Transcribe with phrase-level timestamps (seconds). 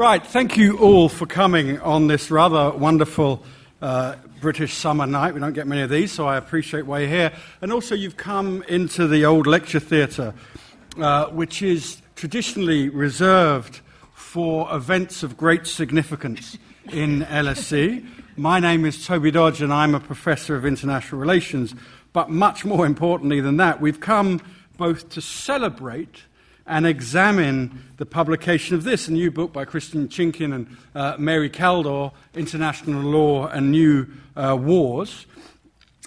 [0.00, 3.44] Right, thank you all for coming on this rather wonderful
[3.82, 5.34] uh, British summer night.
[5.34, 7.32] We don't get many of these, so I appreciate why you're here.
[7.60, 10.32] And also, you've come into the old lecture theatre,
[10.98, 13.82] uh, which is traditionally reserved
[14.14, 16.56] for events of great significance
[16.90, 18.02] in LSE.
[18.38, 21.74] My name is Toby Dodge, and I'm a professor of international relations.
[22.14, 24.40] But much more importantly than that, we've come
[24.78, 26.22] both to celebrate
[26.70, 31.50] and examine the publication of this, a new book by Christine Chinkin and uh, Mary
[31.50, 35.26] Kaldor, International Law and New uh, Wars.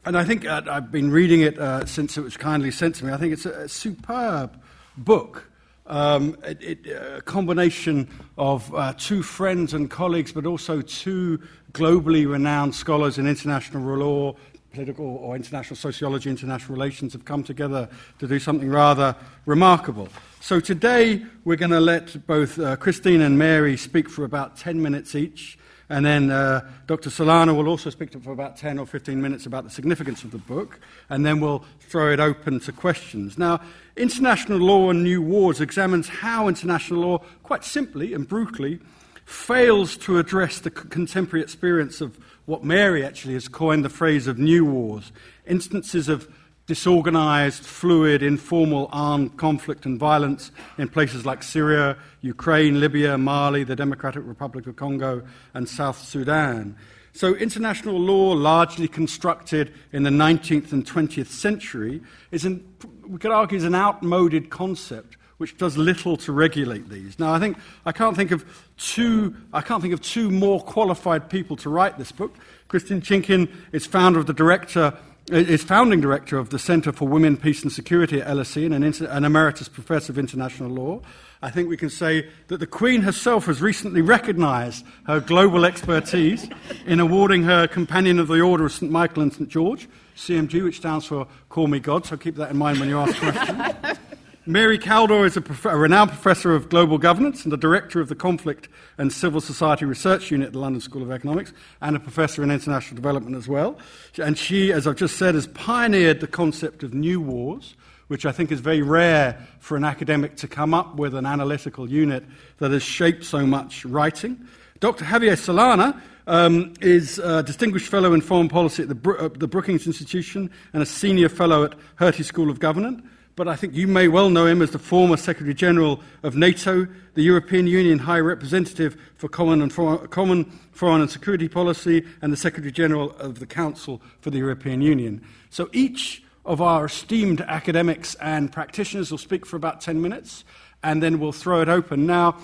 [0.05, 3.05] And I think uh, I've been reading it uh, since it was kindly sent to
[3.05, 3.11] me.
[3.11, 4.57] I think it's a, a superb
[4.95, 5.49] book.
[5.85, 6.87] Um, it, it,
[7.17, 11.41] a combination of uh, two friends and colleagues, but also two
[11.73, 14.35] globally renowned scholars in international law,
[14.73, 17.87] political or international sociology, international relations have come together
[18.17, 20.09] to do something rather remarkable.
[20.41, 24.81] So today we're going to let both uh, Christine and Mary speak for about 10
[24.81, 25.59] minutes each,
[25.89, 27.11] and then uh, Dr.
[27.11, 30.39] Solana will also speak for about 10 or 15 minutes about the significance of the
[30.39, 33.37] book, and then we'll throw it open to questions.
[33.37, 33.61] Now,
[33.95, 38.79] International Law and New Wars examines how international law, quite simply and brutally,
[39.25, 44.37] fails to address the contemporary experience of what Mary actually has coined the phrase of
[44.37, 45.11] new wars,
[45.45, 46.27] instances of
[46.65, 53.75] disorganized, fluid, informal armed conflict and violence in places like Syria, Ukraine, Libya, Mali, the
[53.75, 56.77] Democratic Republic of Congo, and South Sudan.
[57.15, 62.65] So, international law, largely constructed in the 19th and 20th century, is, an,
[63.07, 67.19] we could argue, is an outmoded concept which does little to regulate these.
[67.19, 68.45] Now, I think I can't think of
[68.77, 72.33] two, I can't think of two more qualified people to write this book.
[72.69, 77.35] Christine Chinkin is founder of the director, is founding director of the Center for Women,
[77.35, 81.01] Peace and Security at LSE and an, inter, an emeritus professor of international law.
[81.41, 86.47] I think we can say that the Queen herself has recently recognized her global expertise
[86.85, 88.89] in awarding her Companion of the Order of St.
[88.89, 89.49] Michael and St.
[89.49, 92.97] George, CMG, which stands for Call Me God, so keep that in mind when you
[92.97, 93.97] ask questions.
[94.45, 98.09] Mary Kaldor is a, prof- a, renowned professor of global governance and the director of
[98.09, 98.67] the Conflict
[98.97, 102.51] and Civil Society Research Unit at the London School of Economics and a professor in
[102.51, 103.77] international development as well.
[104.17, 107.75] And she, as I've just said, has pioneered the concept of new wars,
[108.09, 111.89] which I think is very rare for an academic to come up with an analytical
[111.89, 112.25] unit
[112.57, 114.45] that has shaped so much writing.
[114.81, 115.05] Dr.
[115.05, 119.47] Javier Solana um, is a distinguished fellow in foreign policy at the, Bro- uh, the
[119.47, 123.05] Brookings Institution and a senior fellow at Hertie School of Government
[123.35, 126.87] but I think you may well know him as the former Secretary General of NATO,
[127.15, 132.31] the European Union High Representative for Common, and for, Common Foreign and Security Policy, and
[132.31, 135.23] the Secretary General of the Council for the European Union.
[135.49, 140.43] So each of our esteemed academics and practitioners will speak for about 10 minutes,
[140.83, 142.05] and then we'll throw it open.
[142.05, 142.37] Now,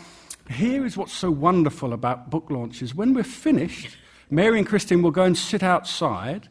[0.49, 2.95] here is what's so wonderful about book launches.
[2.95, 3.95] When we're finished,
[4.31, 6.47] Mary and Christine will go and sit outside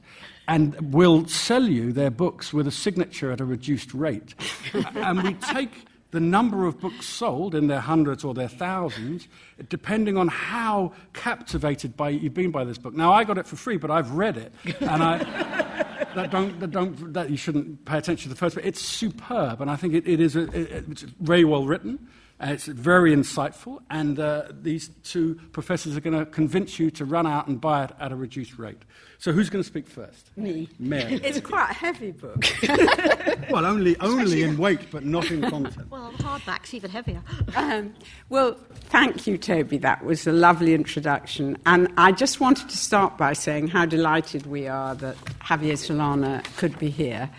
[0.48, 4.34] and will sell you their books with a signature at a reduced rate.
[4.94, 9.28] and we take the number of books sold in their hundreds or their thousands,
[9.68, 12.94] depending on how captivated by you've been by this book.
[12.94, 15.18] Now, I got it for free, but I've read it, and I
[16.14, 18.54] that don't, that don't that you shouldn't pay attention to the first.
[18.54, 22.08] But it's superb, and I think it, it is a, it, it's very well written.
[22.40, 27.04] Uh, it's very insightful, and uh, these two professors are going to convince you to
[27.04, 28.82] run out and buy it at a reduced rate.
[29.18, 30.30] So, who's going to speak first?
[30.36, 30.68] Me.
[30.78, 31.14] Mary.
[31.24, 32.44] It's quite a heavy book.
[33.50, 35.88] well, only, only in weight, but not in content.
[35.90, 37.22] Well, hardback's even heavier.
[37.56, 37.94] Um,
[38.28, 39.78] well, thank you, Toby.
[39.78, 41.58] That was a lovely introduction.
[41.66, 46.44] And I just wanted to start by saying how delighted we are that Javier Solana
[46.56, 47.30] could be here,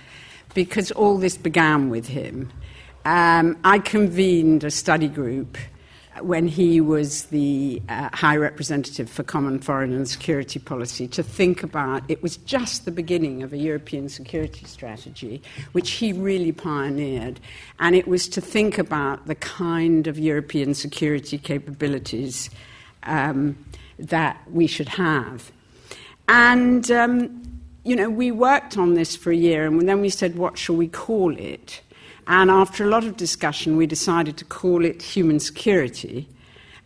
[0.54, 2.52] because all this began with him.
[3.09, 5.58] Um, I convened a study group
[6.22, 11.64] when he was the uh, High Representative for Common Foreign and Security Policy to think
[11.64, 17.40] about it was just the beginning of a European security strategy, which he really pioneered.
[17.80, 22.52] And it was to think about the kind of European security capabilities
[23.02, 23.57] um,
[23.98, 25.51] that we should have.
[26.28, 27.42] And, um,
[27.84, 30.75] you know, we worked on this for a year, and then we said, what shall
[30.75, 31.81] we call it?
[32.30, 36.30] And after a lot of discussion, we decided to call it human security,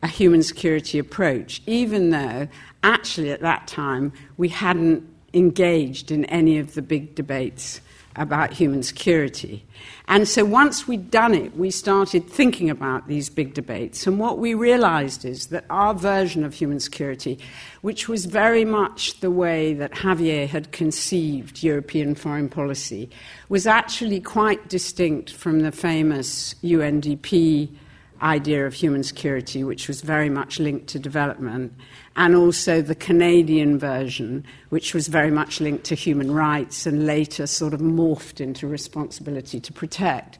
[0.01, 2.47] a human security approach, even though
[2.81, 7.81] actually at that time we hadn't engaged in any of the big debates
[8.15, 9.65] about human security.
[10.07, 14.05] And so once we'd done it, we started thinking about these big debates.
[14.05, 17.39] And what we realized is that our version of human security,
[17.81, 23.09] which was very much the way that Javier had conceived European foreign policy,
[23.49, 27.69] was actually quite distinct from the famous UNDP
[28.23, 31.73] idea of human security, which was very much linked to development,
[32.15, 37.45] and also the Canadian version, which was very much linked to human rights and later
[37.45, 40.39] sort of morphed into responsibility to protect.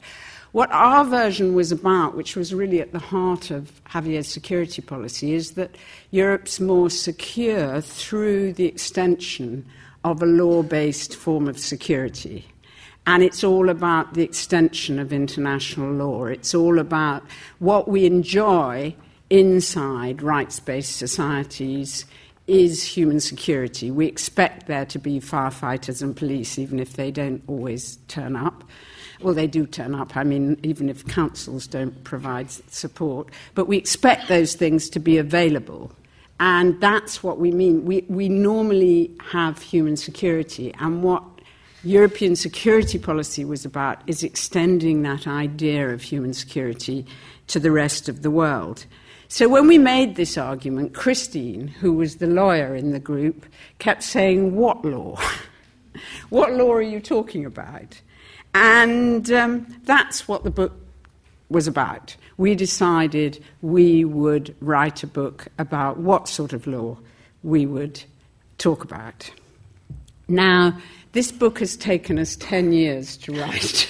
[0.52, 5.34] What our version was about, which was really at the heart of Javier's security policy,
[5.34, 5.74] is that
[6.12, 9.66] Europe's more secure through the extension
[10.04, 12.44] of a law based form of security.
[13.06, 16.24] And it's all about the extension of international law.
[16.24, 17.22] It's all about
[17.58, 18.94] what we enjoy
[19.30, 22.06] inside rights based societies
[22.46, 23.90] is human security.
[23.90, 28.64] We expect there to be firefighters and police, even if they don't always turn up.
[29.20, 33.28] Well, they do turn up, I mean, even if councils don't provide support.
[33.54, 35.92] But we expect those things to be available.
[36.40, 37.84] And that's what we mean.
[37.84, 41.22] We, we normally have human security, and what
[41.84, 47.06] European security policy was about is extending that idea of human security
[47.48, 48.86] to the rest of the world.
[49.28, 53.46] So when we made this argument, Christine, who was the lawyer in the group,
[53.78, 55.20] kept saying, What law?
[56.30, 58.00] what law are you talking about?
[58.54, 60.72] And um, that's what the book
[61.48, 62.16] was about.
[62.36, 66.98] We decided we would write a book about what sort of law
[67.42, 68.02] we would
[68.58, 69.30] talk about.
[70.28, 70.78] Now,
[71.14, 73.88] this book has taken us 10 years to write.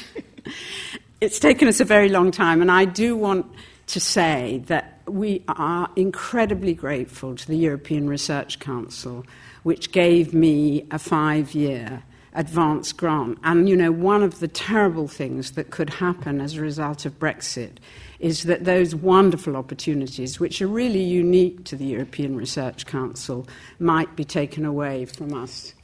[1.23, 3.47] it's taken us a very long time, and I do want
[3.87, 9.25] to say that we are incredibly grateful to the European Research Council,
[9.63, 12.03] which gave me a five year
[12.35, 13.39] advance grant.
[13.43, 17.19] And, you know, one of the terrible things that could happen as a result of
[17.19, 17.77] Brexit
[18.19, 23.47] is that those wonderful opportunities, which are really unique to the European Research Council,
[23.79, 25.75] might be taken away from us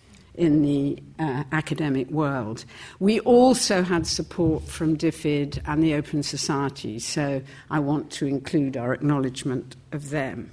[0.40, 2.64] in the uh, academic world.
[2.98, 8.78] We also had support from DFID and the Open Society, so I want to include
[8.78, 10.50] our acknowledgement of them.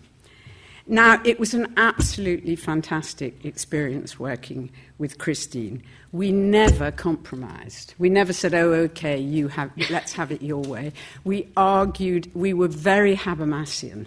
[0.89, 5.83] Now, it was an absolutely fantastic experience working with Christine.
[6.11, 7.93] We never compromised.
[7.97, 10.93] We never said, oh, okay, you have, let's have it your way.
[11.23, 14.05] We argued, we were very Habermasian.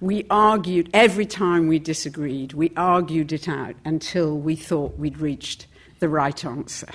[0.00, 5.66] We argued every time we disagreed, we argued it out until we thought we'd reached
[5.98, 6.88] the right answer.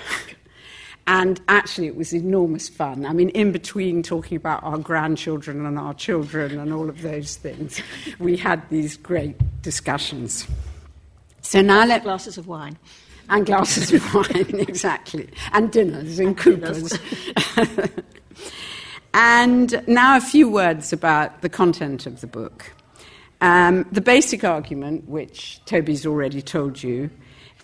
[1.06, 3.06] and actually, it was enormous fun.
[3.06, 7.36] I mean, in between talking about our grandchildren and our children and all of those
[7.36, 7.80] things,
[8.18, 10.46] we had these great discussions.
[11.42, 12.76] So now let glasses of wine.
[13.28, 15.28] And glasses of wine, exactly.
[15.52, 16.96] And dinners in Coopers.
[19.18, 22.70] And now a few words about the content of the book.
[23.40, 27.08] Um, the basic argument, which Toby's already told you,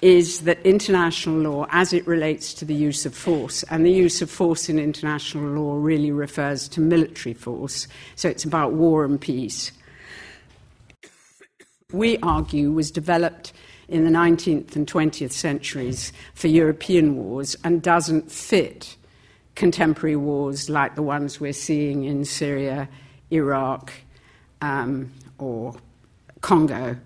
[0.01, 4.23] is that international law, as it relates to the use of force, and the use
[4.23, 9.21] of force in international law really refers to military force, so it's about war and
[9.21, 9.73] peace,
[11.93, 13.53] we argue was developed
[13.89, 18.97] in the 19th and 20th centuries for European wars and doesn't fit
[19.55, 22.89] contemporary wars like the ones we're seeing in Syria,
[23.31, 23.93] Iraq,
[24.61, 25.75] um, or
[26.41, 26.97] Congo.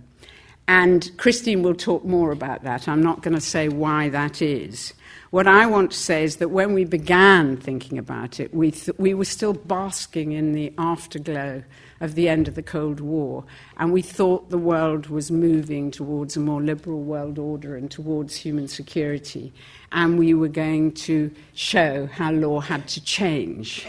[0.68, 2.88] And Christine will talk more about that.
[2.88, 4.94] I'm not going to say why that is.
[5.30, 8.96] What I want to say is that when we began thinking about it, we, th-
[8.98, 11.62] we were still basking in the afterglow
[12.00, 13.44] of the end of the Cold War,
[13.78, 18.37] and we thought the world was moving towards a more liberal world order and towards
[18.37, 19.52] human security,
[19.92, 23.87] and we were going to show how law had to change.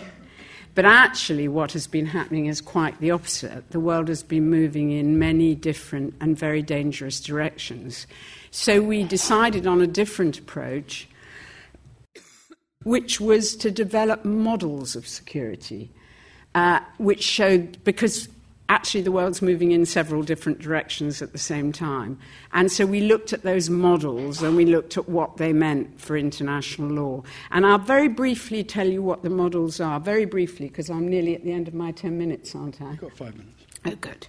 [0.77, 3.71] But actually, what has been happening is quite the opposite.
[3.71, 8.05] The world has been moving in many different and very dangerous directions.
[8.51, 11.09] So we decided on a different approach,
[12.83, 15.89] which was to develop models of security
[16.57, 18.27] uh, which showed because
[18.69, 22.19] actually the world's moving in several different directions at the same time.
[22.53, 26.17] And so we looked at those models and we looked at what they meant for
[26.17, 27.23] international law.
[27.51, 31.35] And I'll very briefly tell you what the models are, very briefly, because I'm nearly
[31.35, 32.91] at the end of my 10 minutes, aren't I?
[32.91, 33.63] You've got five minutes.
[33.85, 34.27] Oh, good.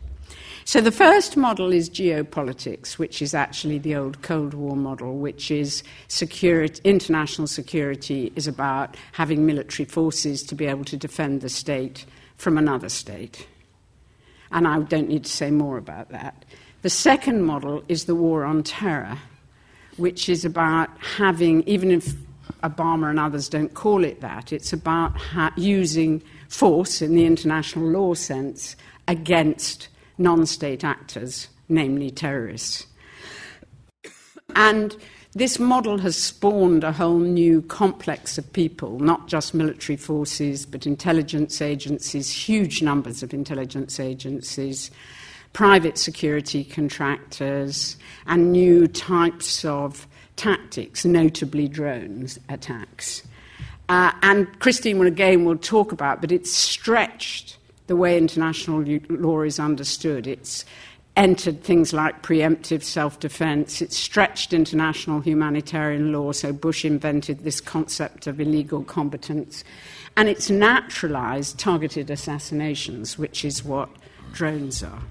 [0.65, 5.51] So the first model is geopolitics, which is actually the old Cold War model, which
[5.51, 11.49] is security, international security is about having military forces to be able to defend the
[11.49, 12.05] state
[12.37, 13.47] from another state.
[14.51, 16.45] And I don't need to say more about that.
[16.83, 19.19] The second model is the war on terror,
[19.97, 22.15] which is about having, even if
[22.63, 27.87] Obama and others don't call it that, it's about ha- using force in the international
[27.89, 28.77] law sense
[29.07, 29.89] against
[30.19, 32.87] non state actors, namely terrorists.
[34.55, 34.97] And
[35.39, 40.85] this model has spawned a whole new complex of people, not just military forces, but
[40.85, 44.91] intelligence agencies, huge numbers of intelligence agencies,
[45.53, 53.23] private security contractors, and new types of tactics, notably drones attacks.
[53.89, 59.43] Uh, and Christine will again will talk about, but it's stretched the way international law
[59.43, 60.27] is understood.
[60.27, 60.65] It's
[61.19, 63.83] entered things like preemptive self defense.
[63.83, 69.65] It stretched international humanitarian law, so Bush invented this concept of illegal combatants.
[70.17, 73.91] And it's naturalized targeted assassinations, which is what
[74.33, 75.03] drones are.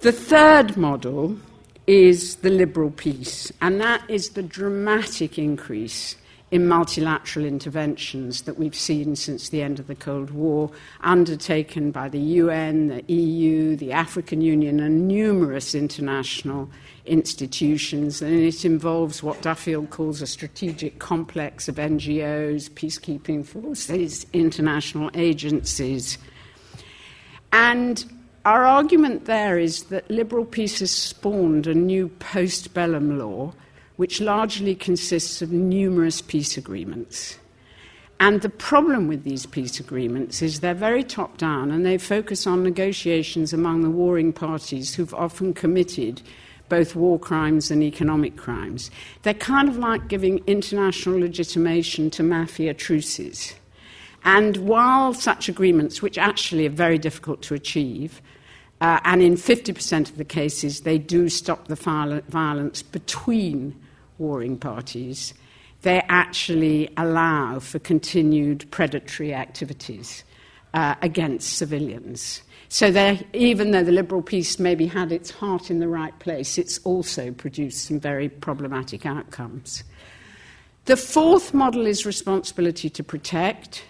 [0.00, 1.38] The third model
[1.86, 6.16] is the liberal peace, and that is the dramatic increase
[6.52, 12.10] in multilateral interventions that we've seen since the end of the Cold War, undertaken by
[12.10, 16.68] the UN, the EU, the African Union, and numerous international
[17.06, 18.20] institutions.
[18.20, 26.18] And it involves what Duffield calls a strategic complex of NGOs, peacekeeping forces, international agencies.
[27.50, 28.04] And
[28.44, 33.54] our argument there is that liberal peace has spawned a new postbellum law
[34.02, 37.38] which largely consists of numerous peace agreements.
[38.18, 42.44] And the problem with these peace agreements is they're very top down and they focus
[42.44, 46.20] on negotiations among the warring parties who've often committed
[46.68, 48.90] both war crimes and economic crimes.
[49.22, 53.54] They're kind of like giving international legitimation to mafia truces.
[54.24, 58.20] And while such agreements, which actually are very difficult to achieve,
[58.80, 61.76] uh, and in 50% of the cases, they do stop the
[62.28, 63.76] violence between
[64.22, 65.34] warring parties,
[65.82, 70.24] they actually allow for continued predatory activities
[70.74, 72.42] uh, against civilians.
[72.68, 76.78] So even though the liberal peace maybe had its heart in the right place, it's
[76.84, 79.84] also produced some very problematic outcomes.
[80.86, 83.84] The fourth model is responsibility to protect,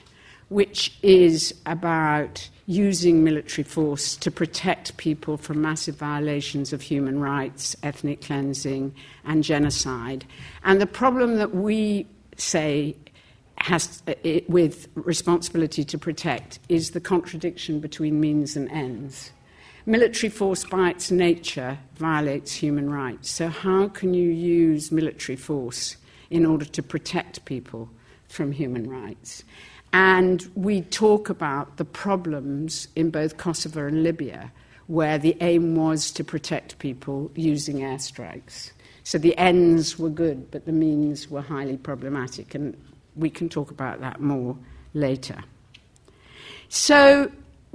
[0.53, 7.75] which is about using military force to protect people from massive violations of human rights,
[7.83, 8.95] ethnic cleansing,
[9.25, 10.25] and genocide.
[10.65, 12.07] And the problem that we
[12.37, 12.97] say
[13.59, 19.31] has it, with responsibility to protect is the contradiction between means and ends.
[19.87, 23.31] Military force, by its nature, violates human rights.
[23.31, 25.97] So, how can you use military force
[26.31, 27.91] in order to protect people
[28.29, 29.43] from human rights?
[29.93, 34.51] And we talk about the problems in both Kosovo and Libya,
[34.87, 38.73] where the aim was to protect people using airstrikes.
[39.05, 42.77] So the ends were good, but the means were highly problematic, and
[43.17, 44.57] we can talk about that more
[44.95, 45.43] later.
[46.69, 47.31] So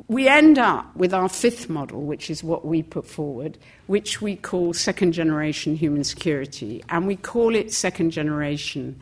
[0.07, 3.57] we end up with our fifth model, which is what we put forward,
[3.87, 6.83] which we call second generation human security.
[6.89, 8.99] And we call it second generation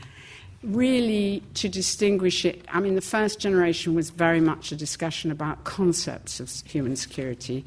[0.68, 5.64] really to distinguish it, I mean, the first generation was very much a discussion about
[5.64, 7.66] concepts of human security.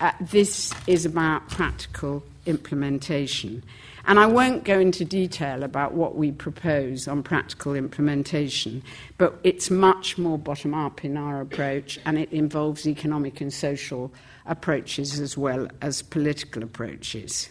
[0.00, 3.62] Uh, this is about practical implementation.
[4.06, 8.82] And I won't go into detail about what we propose on practical implementation,
[9.18, 14.10] but it's much more bottom up in our approach, and it involves economic and social
[14.46, 17.50] approaches as well as political approaches.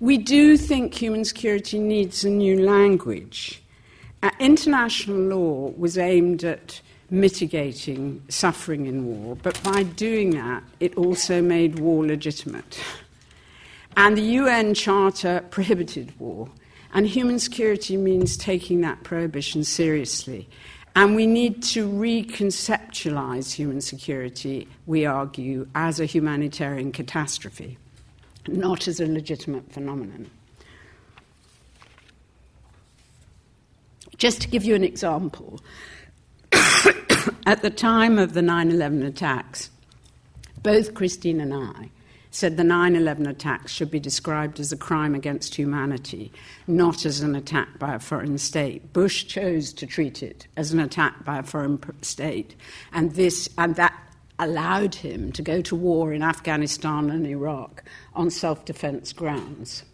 [0.00, 3.60] We do think human security needs a new language.
[4.22, 10.96] Uh, international law was aimed at mitigating suffering in war, but by doing that, it
[10.96, 12.78] also made war legitimate.
[13.96, 16.48] And the UN Charter prohibited war.
[16.94, 20.48] And human security means taking that prohibition seriously.
[20.94, 27.78] And we need to reconceptualize human security, we argue, as a humanitarian catastrophe
[28.46, 30.30] not as a legitimate phenomenon.
[34.16, 35.60] Just to give you an example,
[37.46, 39.70] at the time of the 9 11 attacks,
[40.62, 41.90] both Christine and I
[42.30, 46.32] said the 9 11 attacks should be described as a crime against humanity,
[46.66, 48.92] not as an attack by a foreign state.
[48.92, 52.54] Bush chose to treat it as an attack by a foreign state,
[52.92, 53.94] and, this, and that
[54.38, 57.82] allowed him to go to war in Afghanistan and Iraq
[58.14, 59.84] on self defense grounds.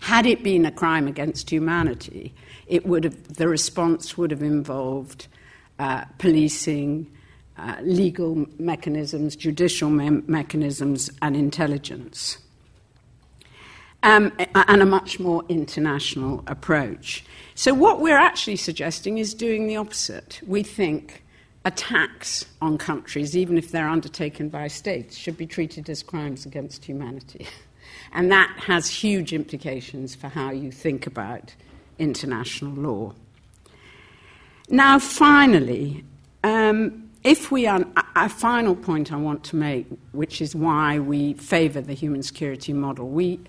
[0.00, 2.34] Had it been a crime against humanity,
[2.66, 5.26] it would have, the response would have involved
[5.78, 7.10] uh, policing,
[7.56, 12.38] uh, legal mechanisms, judicial me- mechanisms, and intelligence.
[14.04, 17.24] Um, and a much more international approach.
[17.56, 20.40] So, what we're actually suggesting is doing the opposite.
[20.46, 21.24] We think
[21.68, 26.84] attacks on countries, even if they're undertaken by states, should be treated as crimes against
[26.84, 27.46] humanity.
[28.12, 31.54] And that has huge implications for how you think about
[31.98, 33.14] international law.
[34.70, 36.04] Now, finally,
[36.42, 37.84] um, if we are,
[38.16, 42.72] a final point I want to make, which is why we favour the human security
[42.72, 43.08] model.
[43.08, 43.40] We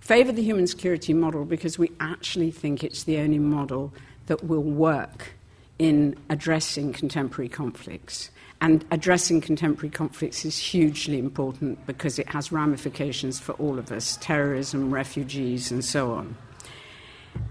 [0.00, 3.92] favour the human security model because we actually think it's the only model
[4.26, 5.37] that will work
[5.78, 8.30] in addressing contemporary conflicts.
[8.60, 14.18] And addressing contemporary conflicts is hugely important because it has ramifications for all of us
[14.20, 16.36] terrorism, refugees, and so on.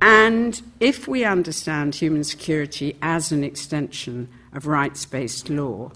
[0.02, 5.92] And if we understand human security as an extension of rights based law,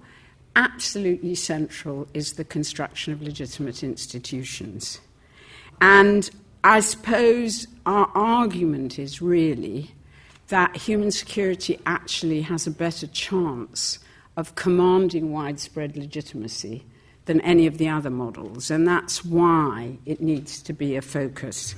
[0.55, 4.99] absolutely central is the construction of legitimate institutions.
[5.81, 6.29] And
[6.63, 9.91] I suppose our argument is really
[10.51, 13.99] that human security actually has a better chance
[14.37, 16.85] of commanding widespread legitimacy
[17.25, 21.75] than any of the other models, and that's why it needs to be a focus.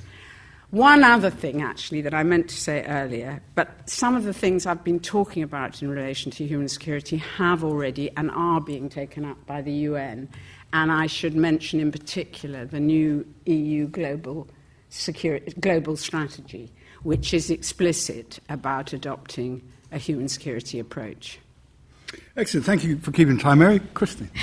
[0.70, 4.66] One other thing, actually, that I meant to say earlier, but some of the things
[4.66, 9.24] I've been talking about in relation to human security have already and are being taken
[9.24, 10.28] up by the UN,
[10.72, 14.48] and I should mention in particular the new EU global,
[14.88, 16.72] security, global strategy,
[17.04, 21.38] which is explicit about adopting a human security approach.
[22.36, 22.66] Excellent.
[22.66, 23.80] Thank you for keeping time, Mary.
[23.94, 24.30] Christine.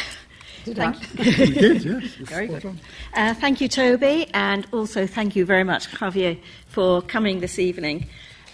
[0.63, 1.23] Did thank I?
[1.23, 2.03] you did, yes.
[2.29, 2.79] Very good.
[3.15, 8.07] Uh, thank you, Toby, and also thank you very much, Javier, for coming this evening.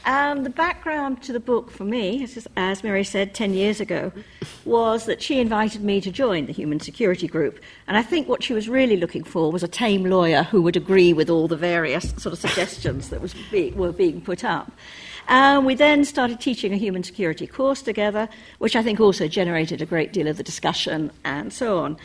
[0.08, 4.14] Um, the background to the book for me, as Mary said 10 years ago,
[4.64, 7.60] was that she invited me to join the Human Security Group.
[7.88, 10.78] And I think what she was really looking for was a tame lawyer who would
[10.78, 13.22] agree with all the various sort of suggestions that
[13.52, 14.72] be, were being put up.
[15.28, 19.82] And we then started teaching a human security course together, which I think also generated
[19.82, 21.98] a great deal of the discussion and so on.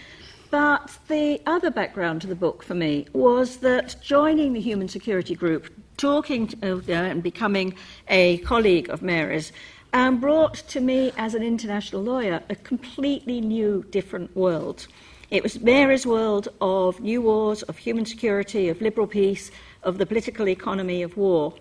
[0.51, 5.37] But the other background to the book for me was that joining the human security
[5.37, 7.75] group, talking to, uh, and becoming
[8.09, 9.53] a colleague of Mary's,
[9.93, 14.87] um, brought to me as an international lawyer a completely new, different world.
[15.31, 19.51] It was Mary's world of new wars, of human security, of liberal peace,
[19.83, 21.55] of the political economy of war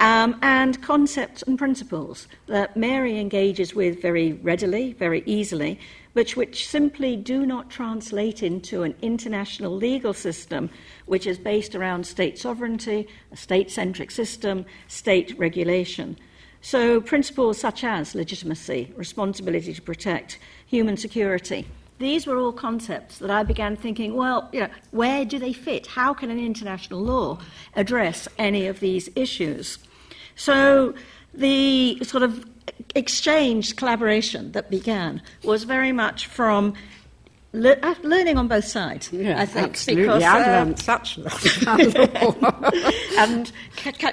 [0.00, 5.78] um, and concepts and principles that Mary engages with very readily, very easily,
[6.14, 10.70] but which simply do not translate into an international legal system
[11.06, 16.16] which is based around state sovereignty, a state centric system, state regulation.
[16.62, 21.66] So, principles such as legitimacy, responsibility to protect, human security,
[22.00, 25.86] these were all concepts that I began thinking, well, you know, where do they fit?
[25.86, 27.38] How can an international law
[27.76, 29.78] address any of these issues?
[30.34, 30.94] So
[31.34, 32.49] the sort of
[32.94, 36.74] exchange collaboration that began was very much from
[37.52, 39.70] Le- uh, learning on both sides, yeah, I think.
[39.70, 40.04] Absolutely.
[40.04, 41.18] Because, I've uh, learned such
[43.18, 43.50] and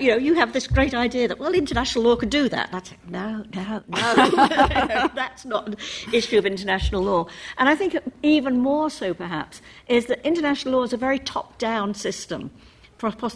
[0.01, 2.71] you know, you have this great idea that well, international law could do that.
[2.71, 3.89] That's no, no, no.
[5.13, 5.77] That's not an
[6.11, 7.27] issue of international law.
[7.59, 11.93] And I think even more so, perhaps, is that international law is a very top-down
[11.93, 12.49] system.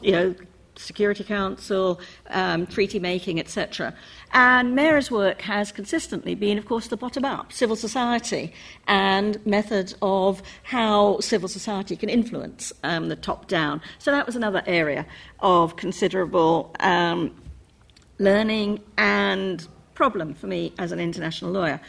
[0.01, 0.35] You know,
[0.75, 3.93] Security Council, um, treaty making, etc.
[4.33, 8.53] And Mary's work has consistently been, of course, the bottom up, civil society,
[8.87, 13.81] and methods of how civil society can influence um, the top down.
[13.99, 15.05] So that was another area
[15.39, 17.35] of considerable um,
[18.19, 21.81] learning and problem for me as an international lawyer.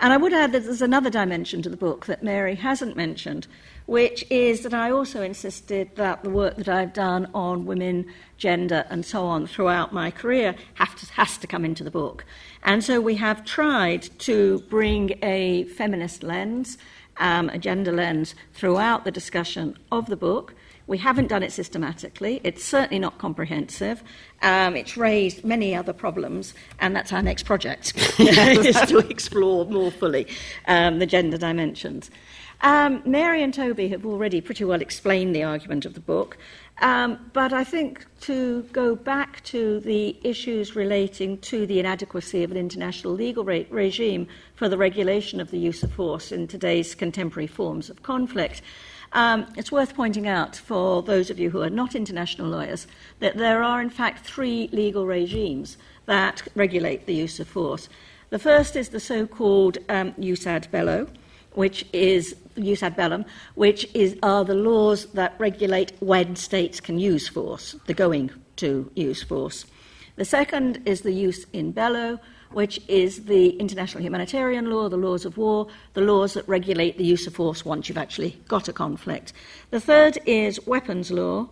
[0.00, 3.48] And I would add that there's another dimension to the book that Mary hasn't mentioned,
[3.88, 8.04] which is that I also insisted that the work that I've done on women,
[8.36, 12.26] gender, and so on throughout my career to, has to come into the book.
[12.62, 16.76] And so we have tried to bring a feminist lens,
[17.16, 20.54] um, a gender lens, throughout the discussion of the book.
[20.86, 22.42] We haven't done it systematically.
[22.44, 24.02] It's certainly not comprehensive.
[24.42, 29.90] Um, it's raised many other problems, and that's our next project, is to explore more
[29.90, 30.26] fully
[30.66, 32.10] um, the gender dimensions.
[32.60, 36.38] Um, Mary and Toby have already pretty well explained the argument of the book,
[36.80, 42.50] um, but I think to go back to the issues relating to the inadequacy of
[42.50, 46.96] an international legal re- regime for the regulation of the use of force in today's
[46.96, 48.62] contemporary forms of conflict.
[49.12, 52.86] Um, it's worth pointing out for those of you who are not international lawyers
[53.20, 57.88] that there are, in fact, three legal regimes that regulate the use of force.
[58.30, 60.14] The first is the so called um,
[60.46, 61.06] ad bello,
[61.52, 66.98] which is jus ad bellum, which is, are the laws that regulate when states can
[66.98, 69.64] use force, the going to use force.
[70.16, 72.18] The second is the jus in bello,
[72.52, 77.04] which is the international humanitarian law, the laws of war, the laws that regulate the
[77.04, 79.32] use of force once you've actually got a conflict.
[79.70, 81.48] The third is weapons law,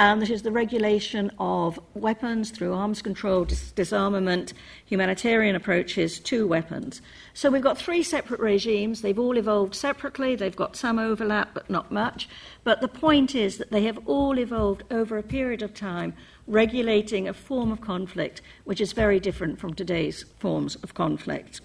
[0.00, 4.52] Um, and that is the regulation of weapons through arms control, dis- disarmament,
[4.86, 7.02] humanitarian approaches to weapons.
[7.34, 9.02] So we've got three separate regimes.
[9.02, 10.36] They've all evolved separately.
[10.36, 12.28] They've got some overlap, but not much.
[12.62, 16.14] But the point is that they have all evolved over a period of time,
[16.46, 21.60] regulating a form of conflict which is very different from today's forms of conflict.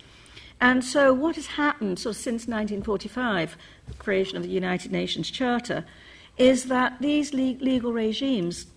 [0.60, 5.86] And so, what has happened since 1945, the creation of the United Nations Charter,
[6.38, 8.68] is that these le- legal regimes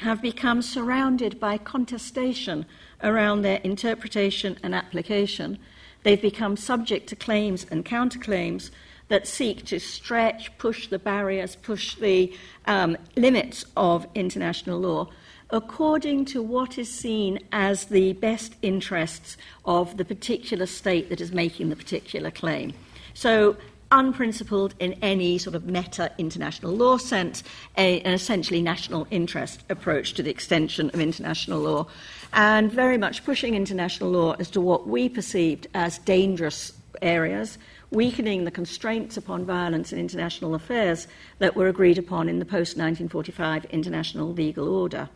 [0.00, 2.64] have become surrounded by contestation
[3.02, 5.58] around their interpretation and application.
[6.02, 8.70] They've become subject to claims and counterclaims
[9.08, 12.32] that seek to stretch, push the barriers, push the
[12.66, 15.08] um, limits of international law
[15.50, 21.32] according to what is seen as the best interests of the particular state that is
[21.32, 22.72] making the particular claim.
[23.14, 23.56] So,
[23.90, 27.42] unprincipled in any sort of meta international law sense,
[27.76, 31.86] a, an essentially national interest approach to the extension of international law,
[32.32, 37.58] and very much pushing international law as to what we perceived as dangerous areas,
[37.90, 41.06] weakening the constraints upon violence in international affairs
[41.38, 45.08] that were agreed upon in the post 1945 international legal order.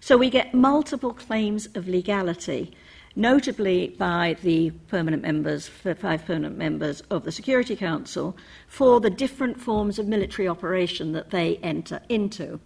[0.00, 2.74] So we get multiple claims of legality
[3.16, 9.60] notably by the permanent members, five permanent members of the Security Council, for the different
[9.60, 12.60] forms of military operation that they enter into.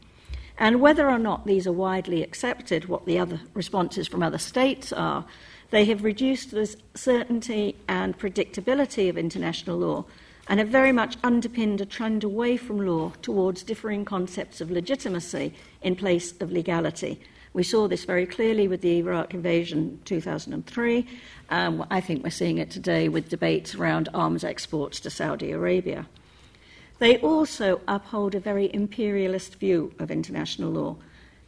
[0.59, 4.93] And whether or not these are widely accepted, what the other responses from other states
[4.93, 5.25] are,
[5.71, 10.05] they have reduced the certainty and predictability of international law
[10.49, 15.53] and have very much underpinned a trend away from law towards differing concepts of legitimacy
[15.83, 17.21] in place of legality.
[17.59, 21.05] We saw this very clearly with the Iraq invasion in 2003.
[21.51, 26.07] Um, I think we're seeing it today with debates around arms exports to Saudi Arabia.
[27.01, 30.99] They also uphold a very imperialist view of international law.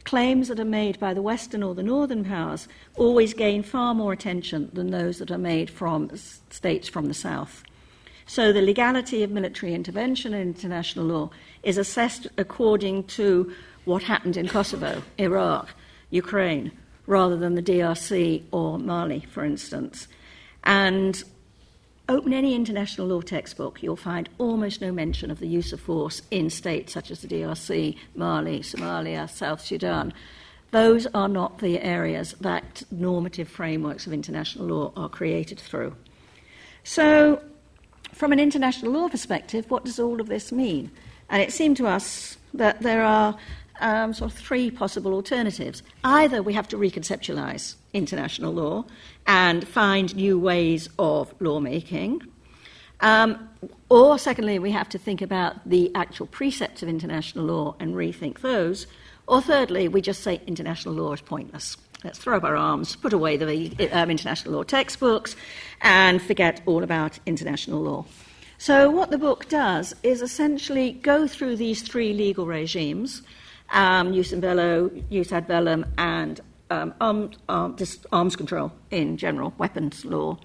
[0.03, 4.11] Claims that are made by the Western or the Northern powers always gain far more
[4.11, 6.11] attention than those that are made from
[6.49, 7.63] states from the South.
[8.25, 11.29] So the legality of military intervention in international law
[11.63, 13.53] is assessed according to
[13.85, 15.73] what happened in Kosovo, Iraq,
[16.11, 16.71] Ukraine
[17.07, 20.07] rather than the DRC or Mali, for instance.
[20.63, 21.23] And
[22.07, 26.21] open any international law textbook, you'll find almost no mention of the use of force
[26.29, 30.13] in states such as the DRC, Mali, Somalia, South Sudan.
[30.71, 35.95] Those are not the areas that normative frameworks of international law are created through.
[36.83, 37.41] So,
[38.13, 40.91] from an international law perspective, what does all of this mean?
[41.29, 43.37] And it seemed to us that there are
[43.81, 45.83] um, sort of three possible alternatives.
[46.03, 48.85] Either we have to reconceptualize international law
[49.27, 52.21] and find new ways of lawmaking,
[53.01, 53.49] um,
[53.89, 58.39] or secondly, we have to think about the actual precepts of international law and rethink
[58.39, 58.87] those,
[59.27, 61.77] or thirdly, we just say international law is pointless.
[62.03, 65.35] Let's throw up our arms, put away the um, international law textbooks,
[65.81, 68.05] and forget all about international law.
[68.57, 73.23] So, what the book does is essentially go through these three legal regimes
[73.71, 77.37] um, jus in bello, jus ad bellum, and um, arms,
[78.11, 80.37] arms control in general, weapons law,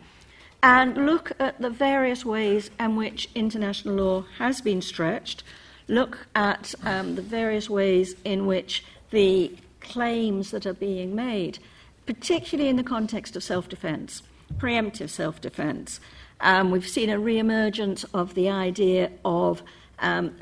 [0.63, 5.43] and look at the various ways in which international law has been stretched,
[5.87, 11.59] look at um, the various ways in which the claims that are being made,
[12.07, 14.23] particularly in the context of self defense,
[14.59, 16.01] preemptive self defense.
[16.41, 19.63] Um, we've seen a re emergence of the idea of
[20.01, 20.35] um,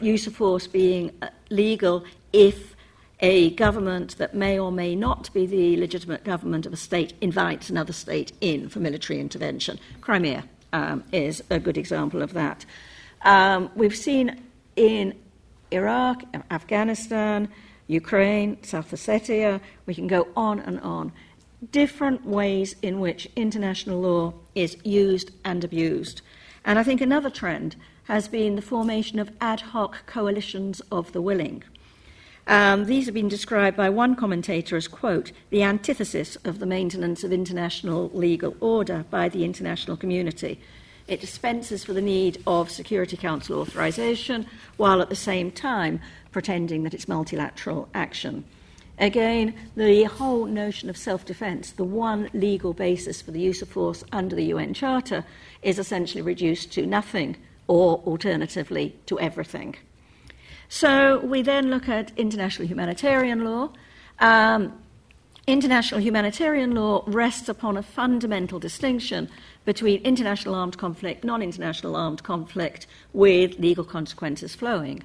[0.00, 2.74] use of force being uh, legal if
[3.20, 7.70] a government that may or may not be the legitimate government of a state invites
[7.70, 9.78] another state in for military intervention.
[10.00, 12.66] Crimea um, is a good example of that.
[13.22, 14.42] Um, we've seen
[14.76, 15.14] in
[15.70, 17.48] Iraq, Afghanistan,
[17.86, 21.12] Ukraine, South Ossetia, we can go on and on.
[21.72, 26.20] Different ways in which international law is used and abused.
[26.64, 31.20] And I think another trend has been the formation of ad hoc coalitions of the
[31.20, 31.62] willing.
[32.48, 37.24] Um, these have been described by one commentator as, quote, the antithesis of the maintenance
[37.24, 40.60] of international legal order by the international community.
[41.08, 46.84] It dispenses for the need of Security Council authorization while at the same time pretending
[46.84, 48.44] that it's multilateral action.
[48.98, 53.68] Again, the whole notion of self defense, the one legal basis for the use of
[53.68, 55.24] force under the UN Charter,
[55.62, 57.36] is essentially reduced to nothing
[57.68, 59.76] or alternatively to everything.
[60.68, 63.70] So we then look at international humanitarian law.
[64.18, 64.72] Um,
[65.46, 69.28] international humanitarian law rests upon a fundamental distinction
[69.64, 75.02] between international armed conflict, non international armed conflict, with legal consequences flowing.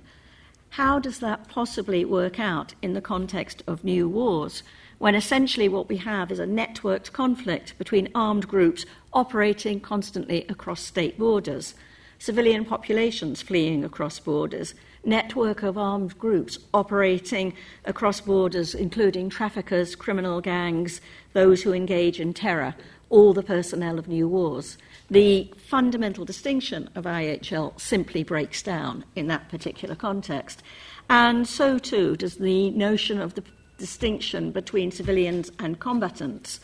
[0.76, 4.64] How does that possibly work out in the context of new wars,
[5.00, 10.82] when essentially what we have is a networked conflict between armed groups operating constantly across
[10.82, 11.76] state borders,
[12.22, 17.52] civilian populations fleeing across borders, network of armed groups operating
[17.86, 21.02] across borders, including traffickers, criminal gangs,
[21.34, 22.76] those who engage in terror,
[23.10, 24.78] all the personnel of new wars.
[25.10, 30.62] The fundamental distinction of IHL simply breaks down in that particular context.
[31.10, 33.44] And so too does the notion of the
[33.80, 36.60] distinction between civilians and combatants.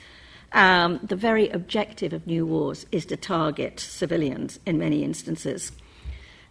[0.53, 5.71] Um, the very objective of new wars is to target civilians in many instances.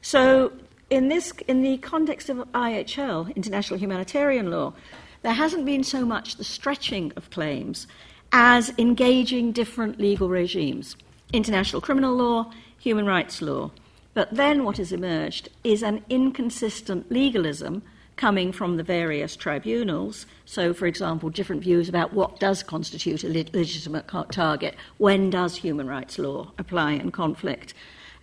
[0.02, 0.52] So
[0.90, 4.74] in, this, in the context of IHL, international humanitarian law,
[5.22, 7.86] there hasn't been so much the stretching of claims
[8.32, 10.96] as engaging different legal regimes
[11.32, 13.70] international criminal law, human rights law.
[14.14, 17.82] But then what has emerged is an inconsistent legalism
[18.16, 20.26] coming from the various tribunals.
[20.44, 25.86] So, for example, different views about what does constitute a legitimate target, when does human
[25.86, 27.74] rights law apply in conflict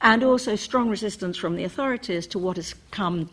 [0.01, 3.29] and also strong resistance from the authorities to what has come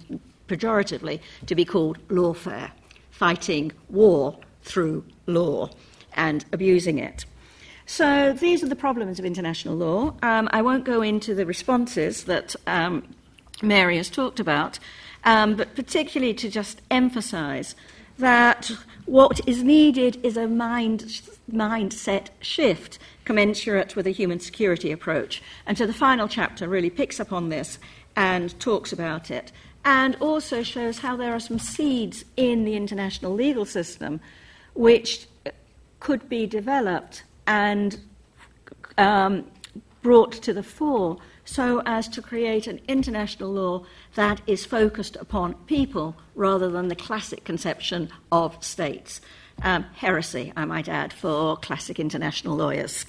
[0.49, 2.71] pejoratively to be called lawfare,
[3.11, 5.69] fighting war through law
[6.15, 7.25] and abusing it.
[7.87, 10.15] So these are the problems of international law.
[10.23, 13.03] Um, I won't go into the responses that um,
[13.63, 14.79] Mary has talked about,
[15.25, 17.75] um, but particularly to just emphasize
[18.19, 18.71] that
[19.07, 21.21] what is needed is a mind,
[21.53, 25.43] mindset shift commensurate with a human security approach.
[25.67, 27.79] And so the final chapter really picks up on this
[28.17, 29.53] and talks about it,
[29.85, 34.21] and also shows how there are some seeds in the international legal system
[34.75, 35.27] which
[36.01, 37.99] could be developed and
[38.99, 39.45] um,
[40.03, 41.19] brought to the fore
[41.51, 43.83] so as to create an international law
[44.15, 49.21] that is focused upon people rather than the classic conception of states.
[49.63, 53.05] Um, heresy, I might add, for classic international lawyers.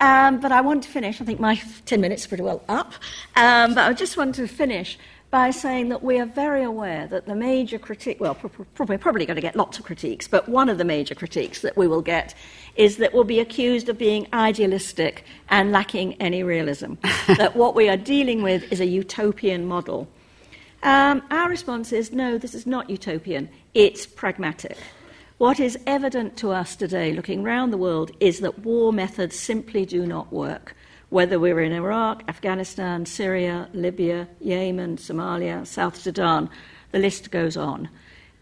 [0.00, 2.92] Um, but I want to finish, I think my 10 minutes are pretty well up,
[3.34, 4.96] um, but I just want to finish
[5.30, 8.36] by saying that we are very aware that the major critique, well,
[8.78, 11.76] we're probably going to get lots of critiques, but one of the major critiques that
[11.76, 12.34] we will get
[12.76, 16.94] is that we'll be accused of being idealistic and lacking any realism,
[17.26, 20.08] that what we are dealing with is a utopian model.
[20.82, 24.76] Um, our response is no, this is not utopian, it's pragmatic.
[25.38, 29.84] What is evident to us today, looking around the world, is that war methods simply
[29.84, 30.74] do not work.
[31.10, 36.50] Whether we're in Iraq, Afghanistan, Syria, Libya, Yemen, Somalia, South Sudan,
[36.90, 37.88] the list goes on.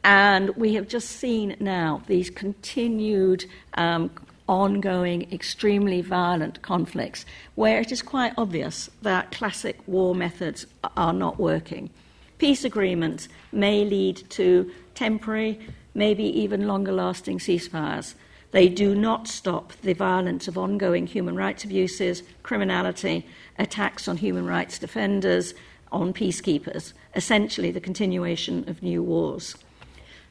[0.03, 4.11] And we have just seen now these continued, um,
[4.49, 7.25] ongoing, extremely violent conflicts
[7.55, 11.91] where it is quite obvious that classic war methods are not working.
[12.39, 15.59] Peace agreements may lead to temporary
[15.95, 18.15] maybe even longer lasting ceasefires.
[18.55, 23.27] They do not stop the violence of ongoing human rights abuses, criminality,
[23.59, 25.55] attacks on human rights defenders,
[25.91, 29.57] on peacekeepers, essentially the continuation of new wars.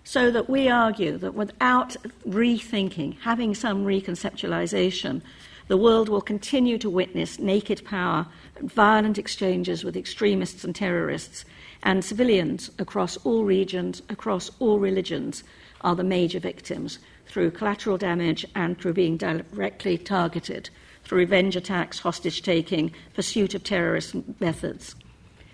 [0.06, 5.22] So that we argue that without rethinking, having some reconceptualization,
[5.68, 8.26] the world will continue to witness naked power,
[8.62, 11.44] violent exchanges with extremists and terrorists,
[11.84, 15.44] and civilians across all regions, across all religions,
[15.82, 17.00] are the major victims
[17.34, 20.70] through collateral damage and through being directly targeted
[21.04, 24.96] through revenge attacks, hostage taking, pursuit of terrorist methods.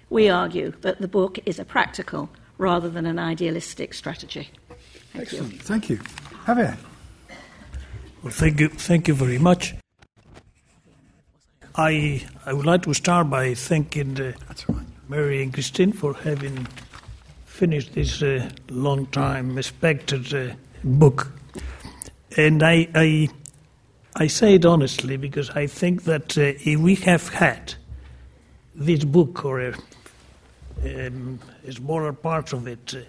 [0.10, 4.50] We argue that the book is a practical rather than an idealistic strategy.
[5.14, 5.54] Thank Excellent.
[5.54, 5.60] you.
[5.60, 5.98] Thank you.
[6.46, 6.78] Javier.
[8.24, 9.74] Well, thank you, thank you very much.
[11.76, 14.34] I, I would like to start by thanking uh,
[14.68, 14.86] right.
[15.08, 16.68] Mary and Christine for having
[17.46, 21.32] finished this uh, long time expected uh, book.
[22.38, 23.30] And I, I,
[24.16, 27.74] I say it honestly because I think that uh, if we have had
[28.76, 29.74] this book or a,
[30.84, 33.00] um, a smaller part of it uh,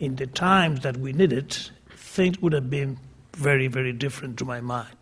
[0.00, 2.98] in the times that we need it, things would have been
[3.34, 4.96] very, very different to my mind.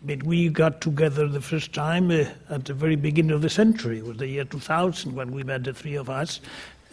[0.00, 3.98] But we got together the first time uh, at the very beginning of the century.
[3.98, 6.40] It was the year 2000 when we met, the three of us,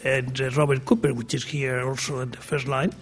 [0.05, 2.93] and uh, Robert Cooper, which is here also in the first line,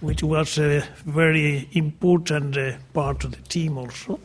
[0.00, 4.18] which was a very important uh, part of the team also.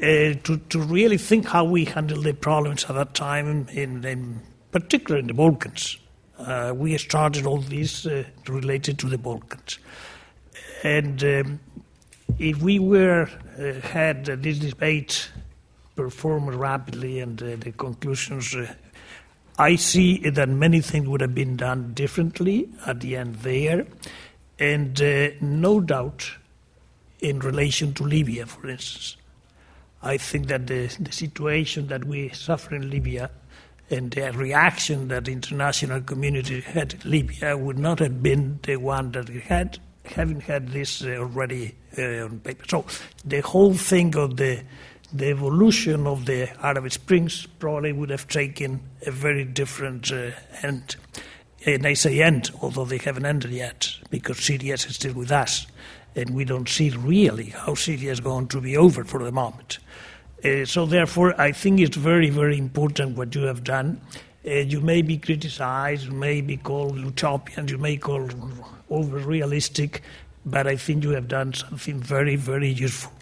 [0.00, 4.40] Uh, to, to really think how we handled the problems at that time, in, in
[4.70, 5.98] particular in the Balkans.
[6.38, 9.78] Uh, we started all this uh, related to the Balkans.
[10.84, 11.60] And um,
[12.38, 15.30] if we were uh, had this debate
[15.96, 18.54] performed rapidly and the conclusions,
[19.58, 23.86] I see that many things would have been done differently at the end there,
[24.58, 26.30] and uh, no doubt
[27.20, 29.16] in relation to Libya, for instance.
[30.02, 33.30] I think that the, the situation that we suffer in Libya
[33.88, 38.76] and the reaction that the international community had in Libya would not have been the
[38.76, 42.64] one that we had, having had this uh, already uh, on paper.
[42.68, 42.84] So
[43.24, 44.62] the whole thing of the
[45.12, 50.30] the evolution of the Arab Springs probably would have taken a very different uh,
[50.62, 50.96] end.
[51.64, 55.66] And I say end, although they haven't ended yet, because Syria is still with us,
[56.14, 59.78] and we don't see really how Syria is going to be over for the moment.
[60.44, 64.00] Uh, so therefore, I think it's very, very important what you have done.
[64.46, 68.28] Uh, you may be criticized, you may be called utopian, you may call
[68.90, 70.02] over realistic,
[70.44, 73.12] but I think you have done something very, very useful.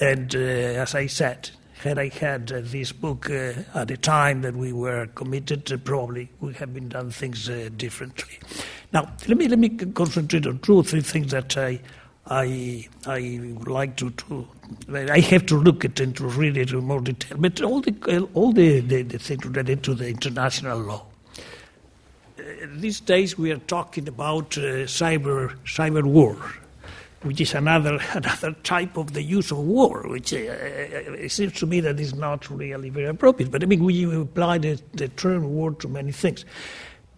[0.00, 1.50] And uh, as I said,
[1.82, 6.30] had I had uh, this book uh, at the time that we were committed, probably
[6.40, 8.38] we have been done things differently.
[8.92, 11.80] Now, let me let me concentrate on two or three things that I
[12.26, 14.48] I I would like to, to
[14.92, 17.36] I have to look at and to read it in more detail.
[17.38, 21.06] But all the all the, the, the things related to the international law.
[22.38, 22.42] Uh,
[22.76, 26.36] these days we are talking about uh, cyber cyber war,
[27.22, 31.66] which is another another type of the use of war, which uh, it seems to
[31.66, 33.50] me that is not really very appropriate.
[33.50, 36.44] But I mean, we apply the, the term war to many things.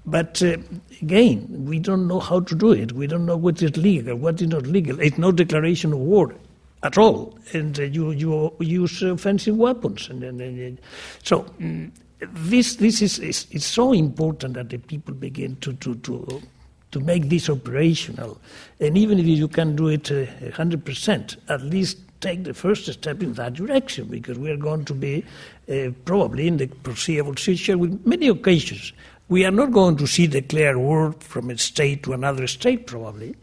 [0.07, 0.59] But uh,
[1.01, 2.93] again, we don't know how to do it.
[2.93, 5.01] We don't know what is legal, what is not legal.
[5.01, 6.35] It's no declaration of war
[6.83, 10.81] at all, and uh, you you use offensive weapons, and, and, and
[11.23, 11.43] so.
[11.61, 11.91] Mm,
[12.21, 16.41] this this is, is, is so important that the people begin to, to, to
[16.95, 18.41] to make this operational.
[18.81, 23.21] And even if you can do it uh, 100%, at least take the first step
[23.21, 25.25] in that direction because we are going to be
[25.69, 28.93] uh, probably in the foreseeable future with many occasions.
[29.29, 32.87] We are not going to see the clear war from a state to another state,
[32.87, 33.35] probably,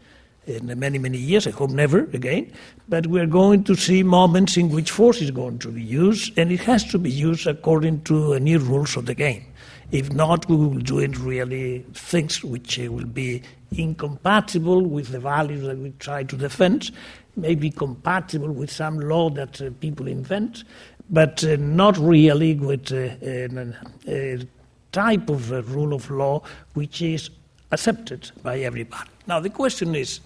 [0.46, 1.46] in many, many years.
[1.46, 2.50] I hope never again.
[2.88, 6.38] But we are going to see moments in which force is going to be used,
[6.38, 9.44] and it has to be used according to the new rules of the game.
[9.92, 13.42] If not, we will do it really things which uh, will be
[13.76, 16.90] incompatible with the values that we try to defend,
[17.36, 20.64] maybe compatible with some law that uh, people invent,
[21.10, 24.46] but uh, not really with a
[24.92, 27.28] type of rule of law which is
[27.70, 29.10] accepted by everybody.
[29.26, 30.20] Now, the question is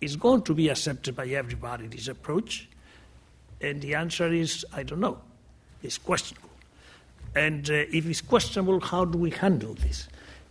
[0.00, 2.70] is going to be accepted by everybody, this approach?
[3.60, 5.18] And the answer is I don't know.
[5.82, 6.49] It's questionable.
[7.34, 10.08] And uh, if it's questionable, how do we handle this?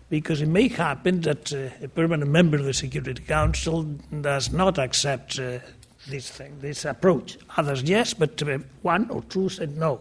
[0.09, 3.83] Because it may happen that uh, a permanent member of the Security Council
[4.21, 5.59] does not accept uh,
[6.07, 7.37] this thing, this approach.
[7.57, 9.99] Others, yes, but uh, one or two said no.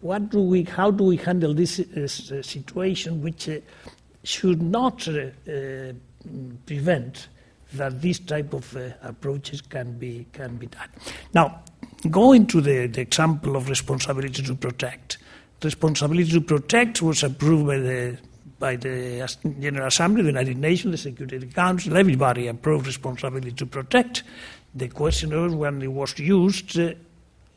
[0.00, 2.06] What do we, how do we handle this uh,
[2.42, 3.58] situation, which uh,
[4.22, 5.08] should not
[6.66, 7.28] prevent
[7.72, 10.88] that this type of approaches can be can be done?
[11.34, 11.62] Now,
[12.10, 15.17] going to the, the example of responsibility to protect
[15.62, 18.18] responsibility to protect was approved by the
[18.58, 19.28] by the
[19.60, 24.24] General Assembly, the United Nations, the Security Council, everybody approved responsibility to protect.
[24.74, 26.94] The question was when it was used, uh,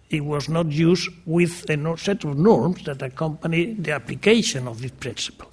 [0.09, 4.91] it was not used with a set of norms that accompany the application of this
[4.91, 5.49] principle.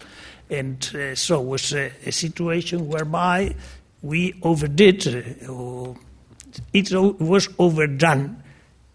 [0.51, 3.55] And uh, so it was a, a, situation whereby
[4.03, 5.07] we overdid,
[5.49, 5.95] uh,
[6.73, 8.43] it was overdone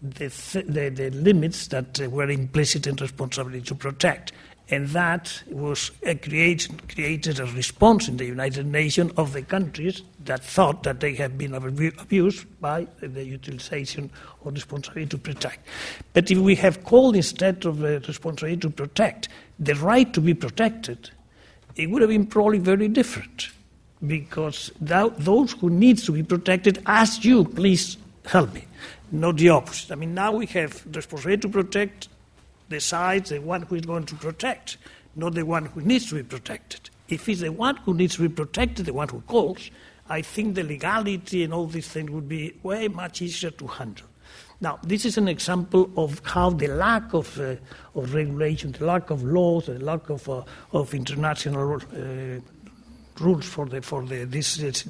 [0.04, 0.28] the,
[0.68, 4.32] the, the limits that uh, were implicit in responsibility to protect.
[4.70, 10.02] And that was uh, create, created a response in the United Nations of the countries
[10.24, 14.10] that thought that they had been abused by the utilization
[14.44, 15.66] of responsibility to protect.
[16.12, 20.32] But if we have called instead of the responsibility to protect the right to be
[20.32, 21.10] protected,
[21.76, 23.48] it would have been probably very different
[24.06, 28.64] because those who need to be protected ask you, please help me
[29.12, 29.92] not the opposite.
[29.92, 32.08] I mean, now we have the responsibility to protect
[32.68, 34.76] the side, the one who is going to protect,
[35.16, 36.90] not the one who needs to be protected.
[37.08, 39.70] If it's the one who needs to be protected, the one who calls,
[40.08, 44.06] I think the legality and all these things would be way much easier to handle.
[44.60, 47.56] Now, this is an example of how the lack of, uh,
[47.94, 52.40] of regulation, the lack of laws, the lack of, uh, of international uh,
[53.20, 54.84] rules for the for the this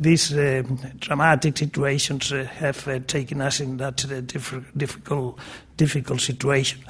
[0.00, 0.62] these uh,
[0.98, 5.38] dramatic situations uh, have uh, taken us in that uh, diff- difficult
[5.76, 6.82] difficult situation.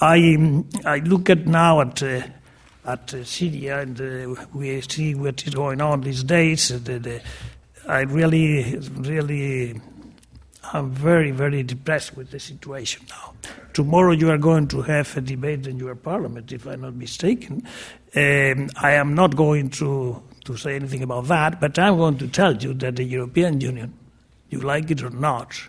[0.00, 2.22] I um, I look at now at uh,
[2.86, 6.68] at uh, Syria and we see what is going on these days.
[6.68, 7.22] The, the,
[7.88, 9.80] I really really
[10.72, 13.34] I'm very, very depressed with the situation now.
[13.72, 17.66] Tomorrow you are going to have a debate in your parliament, if I'm not mistaken.
[18.16, 22.28] Um, I am not going to, to say anything about that, but I'm going to
[22.28, 23.92] tell you that the European Union,
[24.50, 25.60] you like it or not,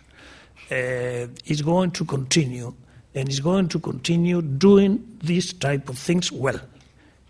[0.70, 2.74] uh, is going to continue
[3.14, 6.60] and is going to continue doing these type of things well.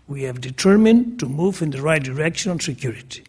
[0.07, 3.23] We have determined to move in the right direction on security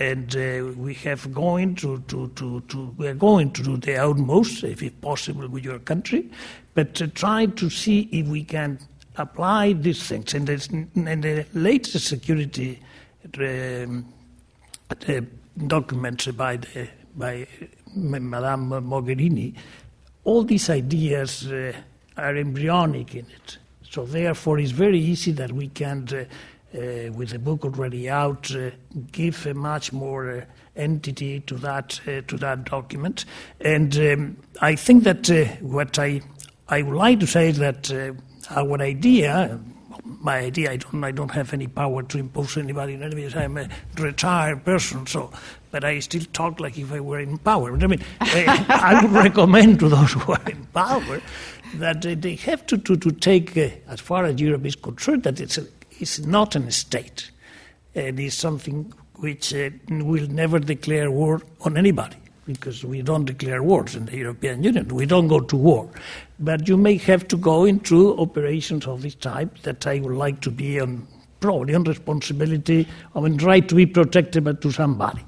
[0.00, 3.98] and uh, we have going to, to, to, to, we are going to do the
[3.98, 6.28] utmost, if it's possible, with your country,
[6.74, 8.78] but try to see if we can
[9.16, 10.32] apply these things.
[10.32, 12.80] And, and the latest security
[13.38, 14.06] um,
[15.66, 17.46] documents by the, by
[17.94, 19.54] Madame Mogherini,
[20.24, 21.74] all these ideas uh,
[22.16, 23.58] are embryonic in it.
[23.90, 26.08] So therefore, it's very easy that we can.
[26.72, 28.70] Uh, uh, with the book already out, uh,
[29.12, 30.44] give a much more uh,
[30.76, 33.24] entity to that uh, to that document.
[33.60, 36.20] And um, I think that uh, what I
[36.68, 38.12] I would like to say is that uh,
[38.50, 39.60] our idea.
[40.02, 42.94] My idea, I don't, I don't have any power to impose anybody.
[42.94, 43.68] In any I'm a
[43.98, 45.30] retired person, so,
[45.70, 47.72] but I still talk like if I were in power.
[47.72, 51.20] I mean, I would recommend to those who are in power
[51.74, 55.58] that they have to, to, to take, as far as Europe is concerned, that it's
[55.58, 55.66] a
[56.00, 57.30] is not an state.
[57.94, 63.62] It is something which uh, will never declare war on anybody because we don't declare
[63.62, 64.88] wars in the European Union.
[64.88, 65.88] We don't go to war.
[66.38, 70.40] But you may have to go into operations of this type that I would like
[70.42, 71.06] to be on,
[71.40, 75.24] probably on responsibility, I mean, right to be protected but to somebody.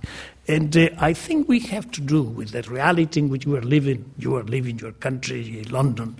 [0.49, 3.63] And uh, I think we have to do with the reality in which we are
[3.63, 6.17] living, you are living your country, London,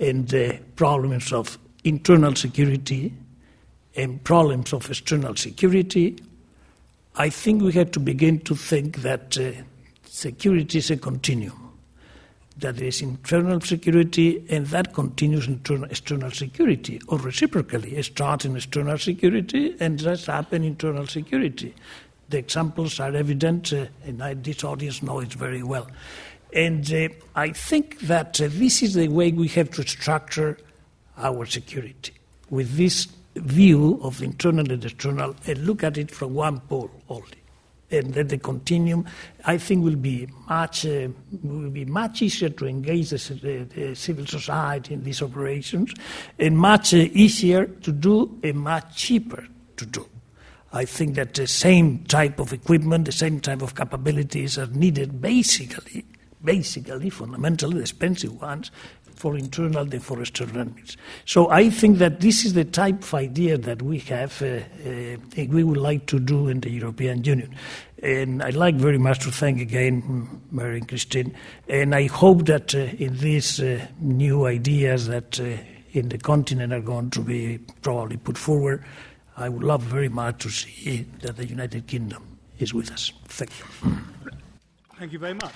[0.00, 3.12] and the uh, problems of internal security,
[3.96, 6.16] and problems of external security,
[7.16, 9.52] I think we have to begin to think that uh,
[10.04, 11.62] security is a continuum.
[12.58, 18.44] That there is internal security and that continues internal, external security, or reciprocally, it starts
[18.44, 21.74] in external security and does happen in internal security.
[22.28, 25.86] The examples are evident, uh, and I, this audience knows it very well.
[26.52, 30.58] And uh, I think that uh, this is the way we have to structure
[31.18, 32.12] our security,
[32.50, 37.42] with this view of internal and external and look at it from one pole only.
[37.90, 39.06] And then the continuum,
[39.44, 41.08] I think, will be much uh,
[41.44, 45.94] will be much easier to engage the, the, the, civil society in these operations,
[46.36, 50.04] and much uh, easier to do and much cheaper to do.
[50.72, 55.20] I think that the same type of equipment, the same type of capabilities are needed
[55.20, 56.04] basically,
[56.42, 58.72] basically, fundamentally, expensive ones,
[59.16, 60.22] for internal than for.
[61.24, 65.16] So I think that this is the type of idea that we have, uh, uh,
[65.48, 67.54] we would like to do in the European Union.
[68.02, 71.34] And I'd like very much to thank again Mary and Christine.
[71.68, 75.56] And I hope that uh, in these uh, new ideas that uh,
[75.92, 78.84] in the continent are going to be probably put forward,
[79.38, 83.12] I would love very much to see that the United Kingdom is with us.
[83.24, 83.64] Thank you.
[84.98, 85.52] Thank you very much.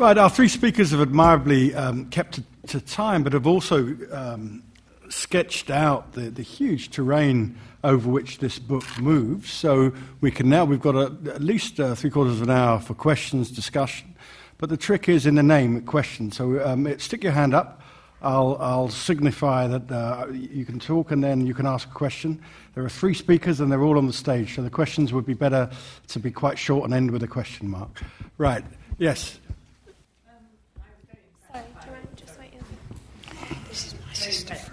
[0.00, 4.62] Right, our three speakers have admirably um, kept to, to, time, but have also um,
[5.10, 9.52] sketched out the, the, huge terrain over which this book moves.
[9.52, 9.92] So
[10.22, 12.94] we can now, we've got a, at least uh, three quarters of an hour for
[12.94, 14.14] questions, discussion.
[14.56, 16.32] But the trick is in the name, question.
[16.32, 17.82] So um, it, stick your hand up.
[18.22, 22.40] I'll, I'll signify that uh, you can talk and then you can ask a question.
[22.74, 25.34] There are three speakers and they're all on the stage, so the questions would be
[25.34, 25.68] better
[26.08, 28.00] to be quite short and end with a question mark.
[28.38, 28.64] Right,
[28.96, 29.38] yes.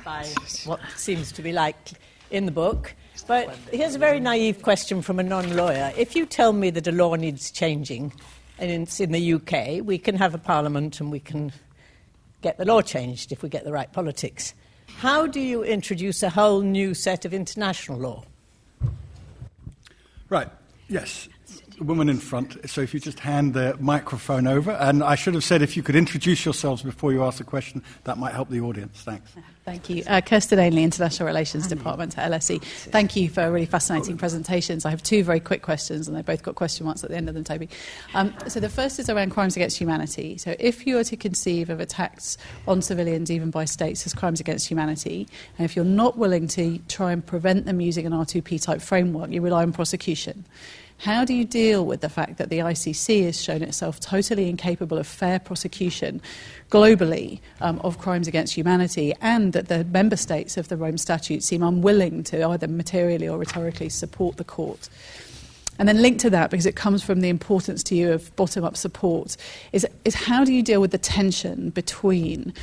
[0.07, 0.25] By
[0.65, 1.75] what seems to be like
[2.31, 2.95] in the book.
[3.27, 5.91] But here's a very naive question from a non lawyer.
[5.97, 8.13] If you tell me that a law needs changing,
[8.57, 11.51] and it's in the UK, we can have a parliament and we can
[12.41, 14.53] get the law changed if we get the right politics.
[14.99, 18.23] How do you introduce a whole new set of international law?
[20.29, 20.49] Right,
[20.87, 21.27] yes
[21.79, 22.57] woman in front.
[22.69, 25.83] So if you just hand the microphone over, and I should have said if you
[25.83, 29.01] could introduce yourselves before you ask the question, that might help the audience.
[29.01, 29.31] Thanks.
[29.67, 30.03] Thank you.
[30.07, 32.63] Uh, Kirsten Ainley, International Relations Department at LSE.
[32.63, 34.85] Thank you for really fascinating presentations.
[34.85, 37.27] I have two very quick questions, and they both got question marks at the end
[37.27, 37.67] of them, Toby.
[38.13, 40.37] Um, so the first is around crimes against humanity.
[40.37, 44.39] So if you were to conceive of attacks on civilians, even by states, as crimes
[44.39, 48.61] against humanity, and if you're not willing to try and prevent them using an R2P
[48.61, 50.45] type framework, you rely on prosecution.
[50.99, 54.97] How do you deal with the fact that the ICC has shown itself totally incapable
[54.97, 56.21] of fair prosecution
[56.71, 61.43] globally um, of crimes against humanity, and that the member states of the Rome Statute
[61.43, 64.89] seem unwilling to either materially or rhetorically support the court?
[65.77, 68.63] And then linked to that, because it comes from the importance to you of bottom
[68.63, 69.37] up support,
[69.73, 72.53] is, is how do you deal with the tension between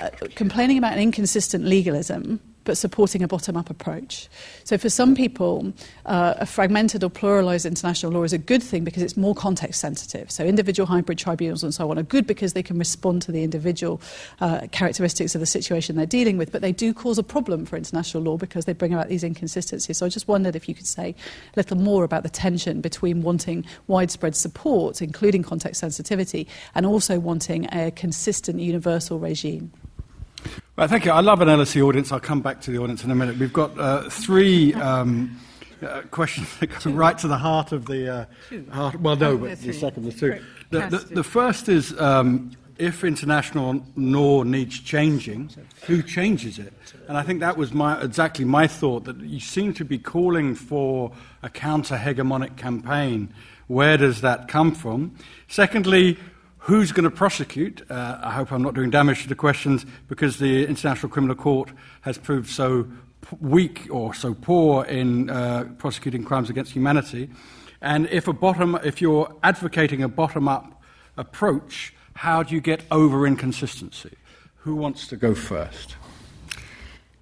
[0.00, 4.28] uh, complaining about an inconsistent legalism but supporting a bottom up approach.
[4.64, 5.72] So, for some people,
[6.04, 9.80] uh, a fragmented or pluralized international law is a good thing because it's more context
[9.80, 10.30] sensitive.
[10.30, 13.42] So, individual hybrid tribunals and so on are good because they can respond to the
[13.42, 14.00] individual
[14.40, 17.76] uh, characteristics of the situation they're dealing with, but they do cause a problem for
[17.76, 19.96] international law because they bring about these inconsistencies.
[19.96, 21.14] So, I just wondered if you could say
[21.54, 27.18] a little more about the tension between wanting widespread support, including context sensitivity, and also
[27.18, 29.70] wanting a consistent universal regime.
[30.76, 31.10] Well, thank you.
[31.10, 32.12] I love an LSE audience.
[32.12, 33.38] I'll come back to the audience in a minute.
[33.38, 35.40] We've got uh, three um,
[35.82, 38.28] uh, questions that go right to the heart of the.
[38.50, 40.42] Uh, heart, well, no, but the second, the two.
[40.70, 45.50] The, the, the first is um, if international law needs changing,
[45.86, 46.74] who changes it?
[47.08, 50.54] And I think that was my, exactly my thought that you seem to be calling
[50.54, 51.12] for
[51.42, 53.32] a counter hegemonic campaign.
[53.68, 55.16] Where does that come from?
[55.48, 56.18] Secondly,
[56.66, 57.88] Who's going to prosecute?
[57.88, 61.70] Uh, I hope I'm not doing damage to the questions because the International Criminal Court
[62.00, 62.88] has proved so
[63.40, 67.30] weak or so poor in uh, prosecuting crimes against humanity.
[67.80, 70.82] And if, a bottom, if you're advocating a bottom up
[71.16, 74.16] approach, how do you get over inconsistency?
[74.56, 75.94] Who wants to go first?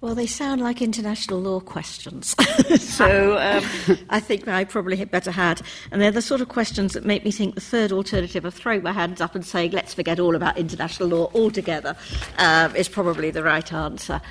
[0.05, 2.35] Well, they sound like international law questions.
[2.79, 5.63] so um, I think I probably had better had.
[5.89, 8.83] And they're the sort of questions that make me think the third alternative of throwing
[8.83, 11.97] my hands up and saying, let's forget all about international law altogether,
[12.37, 14.21] um, is probably the right answer.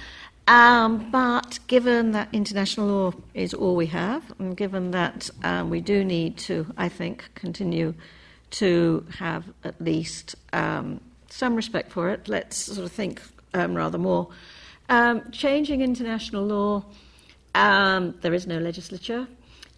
[0.46, 5.80] Um, but given that international law is all we have, and given that um, we
[5.80, 7.94] do need to, I think, continue
[8.52, 11.00] to have at least um,
[11.30, 13.20] some respect for it, let's sort of think
[13.54, 14.28] um, rather more
[14.88, 16.84] um, changing international law,
[17.54, 19.26] um, there is no legislature.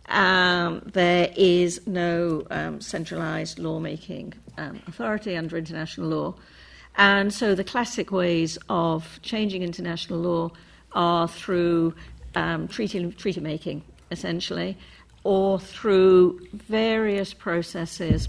[0.09, 6.35] Um, there is no um, centralised lawmaking um, authority under international law.
[6.97, 10.51] And so the classic ways of changing international law
[10.93, 11.95] are through
[12.35, 14.79] um, treaty, treaty making, essentially,
[15.25, 18.29] or through various processes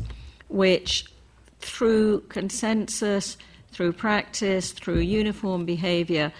[0.49, 1.05] which,
[1.59, 3.37] through consensus,
[3.71, 6.33] through practice, through uniform behaviour,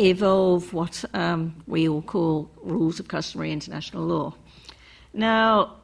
[0.00, 4.34] evolve what um, we all call rules of customary international law.
[5.12, 5.76] Now,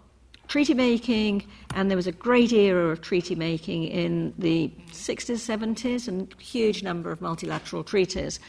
[0.49, 1.45] treaty making,
[1.75, 6.83] and there was a great era of treaty making in the 60s, 70s, and huge
[6.83, 8.41] number of multilateral treaties.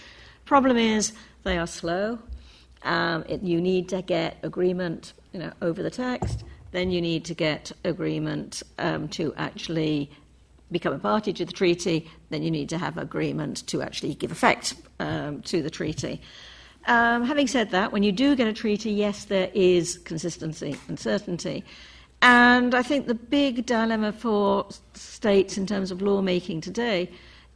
[0.45, 1.13] Problem is,
[1.43, 2.20] they are slow.
[2.84, 7.26] Um, it, you need to get agreement you know, over the text, then you need
[7.26, 10.11] to get agreement um, to actually
[10.72, 14.32] become a party to the treaty, then you need to have agreement to actually give
[14.32, 16.22] effect um, to the treaty.
[16.88, 20.99] Um, having said that, when you do get a treaty, yes, there is consistency and
[20.99, 21.63] certainty.
[22.22, 27.11] And I think the big dilemma for states in terms of lawmaking today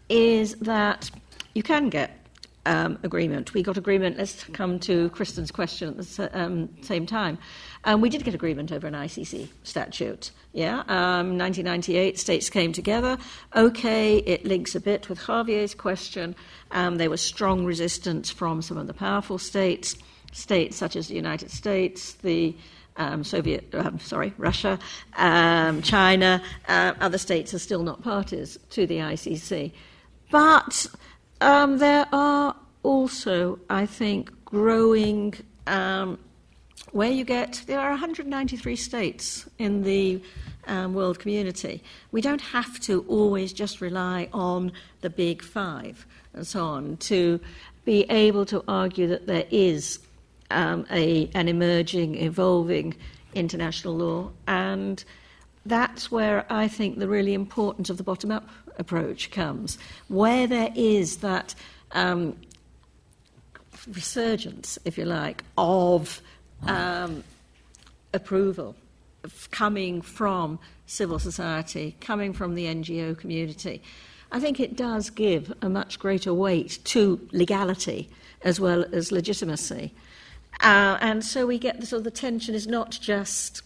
[0.10, 1.10] is that
[1.54, 2.22] you can get
[2.66, 3.54] um, agreement.
[3.54, 7.38] We got agreement, let's come to Kirsten's question at the um, same time.
[7.84, 10.32] Um, we did get agreement over an ICC statute.
[10.54, 13.18] Yeah, um, 1998, states came together.
[13.56, 16.36] Okay, it links a bit with Javier's question.
[16.72, 19.96] Um, there was strong resistance from some of the powerful states,
[20.32, 22.56] states such as the United States, the
[22.98, 24.78] um, Soviet, um, sorry, Russia,
[25.18, 26.42] um, China.
[26.68, 29.72] Uh, other states are still not parties to the ICC,
[30.30, 30.86] but
[31.40, 35.34] um, there are also, I think, growing
[35.68, 36.20] um,
[36.92, 40.22] where you get, there are 193 states in the
[40.68, 41.84] um, world community.
[42.12, 44.72] We don't have to always just rely on
[45.02, 47.40] the big five and so on to
[47.86, 50.00] be able to argue that there is
[50.50, 52.96] um, a, an emerging, evolving
[53.34, 54.32] international law.
[54.48, 55.04] And
[55.66, 59.78] that's where I think the really importance of the bottom up approach comes.
[60.08, 61.56] Where there is that
[61.92, 62.36] um,
[63.88, 66.22] resurgence, if you like, of
[66.68, 67.24] um,
[68.14, 68.76] approval
[69.52, 73.82] coming from civil society, coming from the NGO community.
[74.32, 78.10] I think it does give a much greater weight to legality
[78.44, 79.94] as well as legitimacy.
[80.62, 83.62] Uh, and so we get the sort of the tension is not just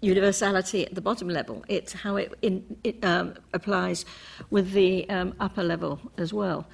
[0.00, 4.06] universality at the bottom level, it's how it, in, it um, applies
[4.50, 6.66] with the um, upper level as well.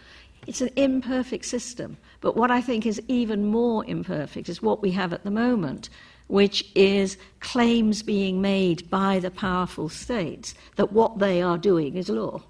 [0.47, 4.93] It's an imperfect system, but what I think is even more imperfect is what we
[4.93, 5.89] have at the moment,
[6.29, 12.09] which is claims being made by the powerful states that what they are doing is
[12.09, 12.43] law.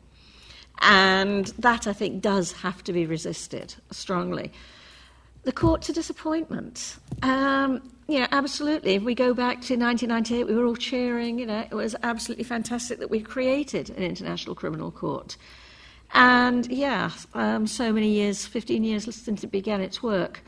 [0.83, 4.53] And that, I think, does have to be resisted strongly.
[5.45, 6.97] The court's a disappointment.
[7.23, 8.95] Um, yeah, absolutely.
[8.95, 11.39] If we go back to 1998, we were all cheering.
[11.39, 15.37] You know, it was absolutely fantastic that we created an international criminal court.
[16.13, 20.43] And yeah, um, so many years, 15 years since it began its work,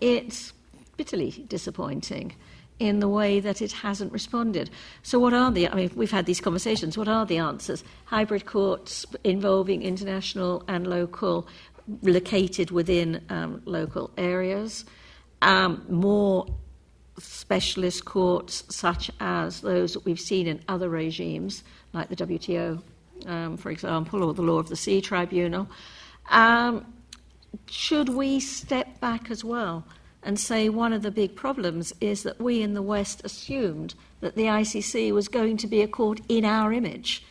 [0.00, 0.52] it's
[0.96, 2.34] bitterly disappointing
[2.78, 4.70] in the way that it hasn't responded.
[5.02, 7.82] So, what are the, I mean, we've had these conversations, what are the answers?
[8.04, 11.48] Hybrid courts involving international and local,
[12.02, 14.84] located within um, local areas,
[15.42, 16.46] um, more
[17.18, 22.80] specialist courts such as those that we've seen in other regimes, like the WTO,
[23.26, 25.68] um, for example, or the Law of the Sea Tribunal.
[26.30, 26.84] Um,
[27.68, 29.84] should we step back as well
[30.22, 34.34] and say one of the big problems is that we in the West assumed that
[34.34, 37.24] the ICC was going to be a court in our image?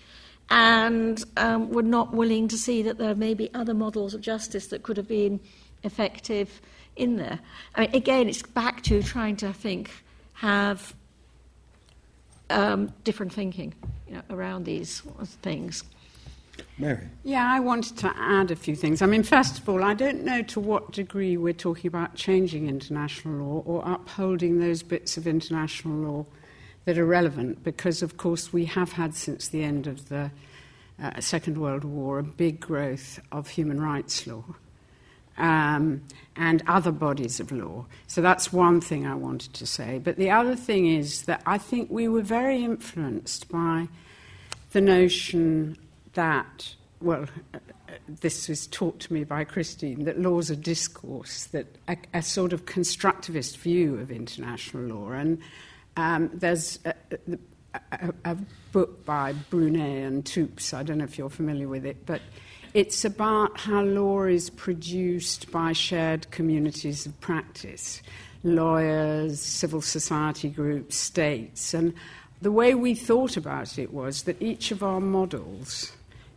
[0.49, 4.67] And um, were not willing to see that there may be other models of justice
[4.67, 5.41] that could have been
[5.83, 6.61] effective
[6.95, 7.39] in there.
[7.75, 9.91] I mean, again, it's back to trying to, I think,
[10.35, 10.93] have
[12.49, 13.73] um, different thinking
[14.07, 15.01] you know, around these
[15.41, 15.83] things.
[16.79, 17.07] Mary.
[17.23, 19.01] Yeah, I wanted to add a few things.
[19.01, 22.67] I mean, first of all, I don't know to what degree we're talking about changing
[22.67, 26.25] international law or upholding those bits of international law
[26.85, 30.31] that are relevant, because, of course, we have had since the end of the
[31.01, 34.43] uh, Second World War a big growth of human rights law
[35.38, 36.01] um,
[36.35, 37.85] and other bodies of law.
[38.07, 39.99] So that's one thing I wanted to say.
[39.99, 43.88] But the other thing is that I think we were very influenced by
[44.71, 45.77] the notion
[46.13, 47.59] that, well, uh,
[48.07, 52.53] this was taught to me by Christine, that laws are discourse, that a, a sort
[52.53, 55.11] of constructivist view of international law.
[55.11, 55.39] And
[55.95, 56.93] um, there's a,
[57.91, 58.38] a, a,
[58.71, 62.21] book by Brunnée and Toope, I don't know if you're familiar with it, but
[62.78, 68.03] it's about how law is produced by shared communities of practice
[68.43, 71.73] lawyers, civil society groups, states.
[71.73, 71.91] And
[72.39, 75.91] the way we thought about it was that each of our models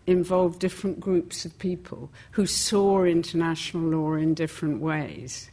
[0.07, 5.51] involved different groups of people who saw international law in different ways.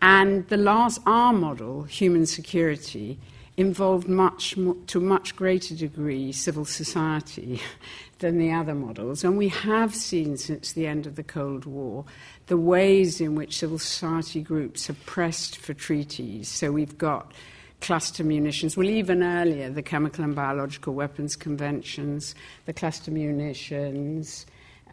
[0.00, 3.18] And the last, our model, human security,
[3.62, 7.60] involved much more, to a much greater degree civil society
[8.18, 9.24] than the other models.
[9.24, 12.04] And we have seen since the end of the Cold War
[12.48, 16.48] the ways in which civil society groups have pressed for treaties.
[16.48, 17.32] So we've got
[17.80, 22.34] cluster munitions, well, even earlier, the Chemical and Biological Weapons Conventions,
[22.66, 24.46] the cluster munitions.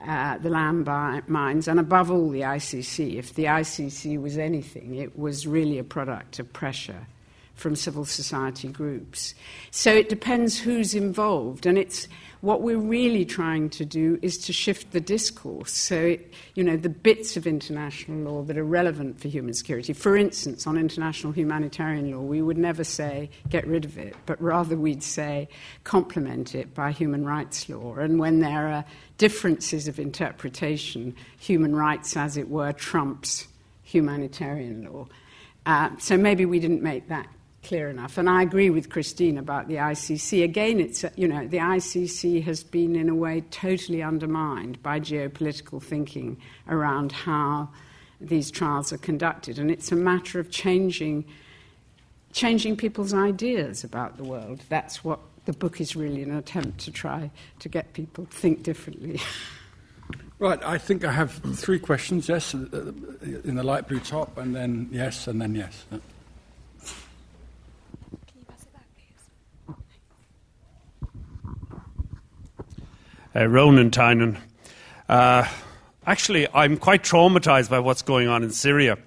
[0.07, 0.87] Uh, the land
[1.27, 3.15] mines, and above all, the ICC.
[3.15, 7.05] If the ICC was anything, it was really a product of pressure
[7.59, 9.35] from civil society groups.
[9.71, 12.07] So it depends who's involved, and it's
[12.41, 15.73] what we're really trying to do is to shift the discourse.
[15.73, 19.91] So, it, you know, the bits of international law that are relevant for human security.
[19.91, 24.41] For instance, on international humanitarian law, we would never say get rid of it, but
[24.41, 25.49] rather we'd say
[25.83, 27.95] complement it by human rights law.
[27.95, 28.85] And when there are
[29.17, 33.47] differences of interpretation, human rights, as it were, trumps
[33.83, 35.07] humanitarian law.
[35.65, 37.27] Uh, so maybe we didn't make that
[37.63, 38.17] clear enough.
[38.17, 40.43] And I agree with Christine about the ICC.
[40.43, 45.81] Again, it's, you know, the ICC has been, in a way, totally undermined by geopolitical
[45.81, 46.37] thinking
[46.67, 47.69] around how
[48.21, 49.59] these trials are conducted.
[49.59, 51.25] And it's a matter of changing,
[52.33, 54.61] changing people's ideas about the world.
[54.69, 58.63] That's what the book is really an attempt to try to get people to think
[58.63, 59.19] differently.
[60.39, 62.29] Right, I think I have three questions.
[62.29, 62.93] Yes, uh,
[63.43, 65.83] in the light blue top, and then yes, and then yes.
[73.35, 74.37] Ronan Tynan.
[75.07, 75.47] Uh,
[76.05, 78.97] actually, I'm quite traumatized by what's going on in Syria.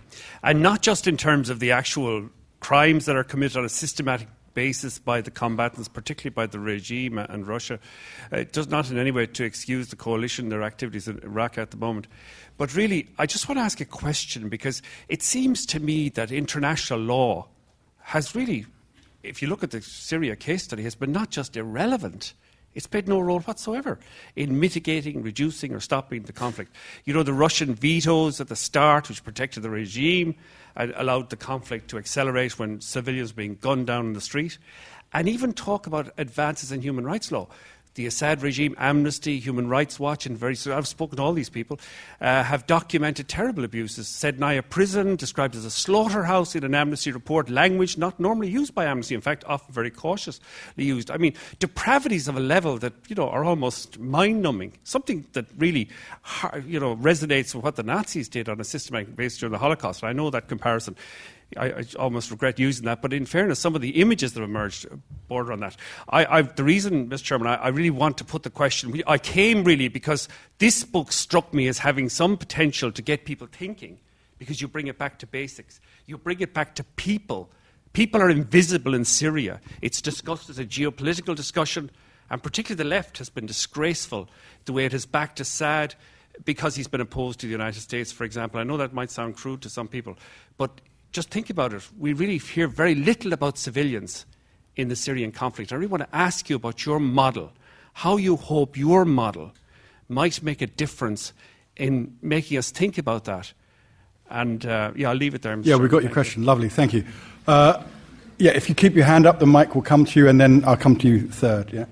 [0.42, 2.28] And not just in terms of the actual
[2.60, 7.18] crimes that are committed on a systematic basis by the combatants, particularly by the regime
[7.18, 7.78] and Russia.
[8.32, 11.58] Uh, it does not in any way to excuse the coalition, their activities in Iraq
[11.58, 12.06] at the moment.
[12.58, 16.30] But really, I just want to ask a question because it seems to me that
[16.30, 17.48] international law
[17.98, 18.66] has really,
[19.22, 22.34] if you look at the Syria case study, has been not just irrelevant,
[22.74, 23.98] it's played no role whatsoever
[24.36, 26.74] in mitigating, reducing, or stopping the conflict.
[27.04, 30.34] You know, the Russian vetoes at the start, which protected the regime,
[30.76, 34.58] and allowed the conflict to accelerate when civilians were being gunned down in the street,
[35.12, 37.48] and even talk about advances in human rights law.
[37.94, 41.78] The Assad regime, Amnesty, Human Rights Watch, and very I've spoken to all these people,
[42.20, 44.06] uh, have documented terrible abuses.
[44.06, 48.86] Sednaya prison, described as a slaughterhouse in an Amnesty report, language not normally used by
[48.86, 50.42] Amnesty, in fact, often very cautiously
[50.76, 51.10] used.
[51.10, 54.72] I mean, depravities of a level that, you know, are almost mind-numbing.
[54.84, 55.88] Something that really,
[56.66, 60.02] you know, resonates with what the Nazis did on a systematic basis during the Holocaust.
[60.02, 60.96] And I know that comparison
[61.56, 64.48] I, I, almost regret using that, but in fairness, some of the images that have
[64.48, 64.86] emerged
[65.28, 65.76] border on that.
[66.08, 67.22] I, the reason, Mr.
[67.22, 69.02] Chairman, I, really want to put the question.
[69.06, 70.28] I came really because
[70.58, 73.98] this book struck me as having some potential to get people thinking,
[74.38, 75.80] because you bring it back to basics.
[76.06, 77.50] You bring it back to people.
[77.92, 79.60] People are invisible in Syria.
[79.80, 81.90] It's discussed as a geopolitical discussion,
[82.30, 84.28] and particularly the left has been disgraceful
[84.64, 85.94] the way it has backed Assad
[86.44, 88.58] because he's been opposed to the United States, for example.
[88.58, 90.16] I know that might sound crude to some people,
[90.56, 90.80] but
[91.12, 91.82] just think about it.
[91.98, 94.26] We really hear very little about civilians
[94.76, 95.72] in the Syrian conflict.
[95.72, 97.52] I really want to ask you about your model,
[97.92, 99.52] how you hope your model
[100.08, 101.32] might make a difference
[101.76, 103.52] in making us think about that.
[104.30, 105.56] And uh, yeah, I'll leave it there.
[105.56, 105.66] Mr.
[105.66, 106.42] Yeah, we got your question.
[106.42, 106.46] You.
[106.46, 107.04] Lovely, thank you.
[107.46, 107.82] Uh,
[108.38, 110.64] yeah, if you keep your hand up, the mic will come to you, and then
[110.64, 111.72] I'll come to you third.
[111.72, 111.84] Yeah.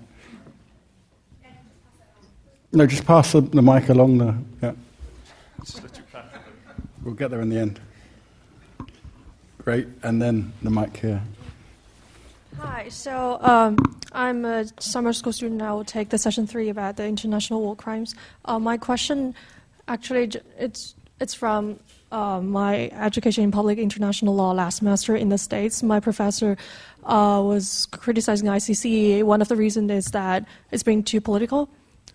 [2.73, 4.35] No, just pass the, the mic along the.
[4.63, 4.73] Yeah.
[7.03, 7.81] We'll get there in the end.
[9.65, 9.89] Great.
[10.03, 11.23] And then the mic here.
[12.59, 12.89] Hi.
[12.89, 13.77] So um,
[14.13, 15.63] I'm a summer school student.
[15.63, 18.15] I will take the session three about the international war crimes.
[18.45, 19.35] Uh, my question,
[19.89, 21.79] actually, it's it's from
[22.13, 25.83] uh, my education in public international law last semester in the States.
[25.83, 26.57] My professor
[27.05, 29.23] uh, was criticizing ICC.
[29.23, 31.69] One of the reasons is that it's being too political.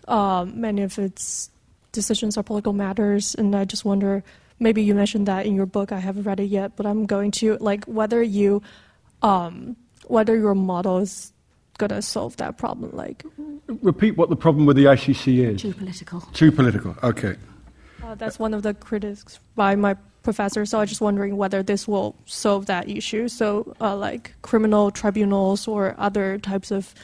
[0.08, 1.50] Um, many of its
[1.92, 4.22] decisions are political matters, and I just wonder
[4.58, 5.92] maybe you mentioned that in your book.
[5.92, 8.62] I haven't read it yet, but I'm going to like whether you,
[9.22, 9.76] um,
[10.06, 11.32] whether your model is
[11.78, 12.90] gonna solve that problem.
[12.94, 13.24] Like,
[13.68, 15.62] repeat what the problem with the ICC is.
[15.62, 16.20] Too political.
[16.32, 16.96] Too political.
[17.02, 17.36] Okay.
[18.02, 20.64] Uh, that's one of the critics by my professor.
[20.66, 23.28] So I'm just wondering whether this will solve that issue.
[23.28, 26.94] So, uh, like criminal tribunals or other types of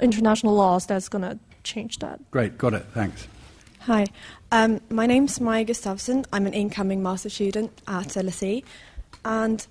[0.00, 2.30] international laws that's gonna change that.
[2.30, 2.58] Great.
[2.58, 2.86] Got it.
[2.94, 3.26] Thanks.
[3.80, 4.06] Hi,
[4.50, 6.24] um, my name's Maya Gustafsson.
[6.32, 8.64] I'm an incoming master student at LSE.
[9.24, 9.66] And,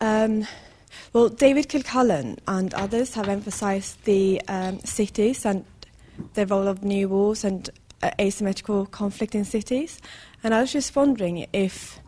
[0.00, 0.46] um,
[1.12, 5.64] well, David Kilcullen and others have emphasised the um, cities and
[6.34, 7.68] the role of new wars and
[8.02, 10.00] uh, asymmetrical conflict in cities.
[10.44, 11.98] And I was just wondering if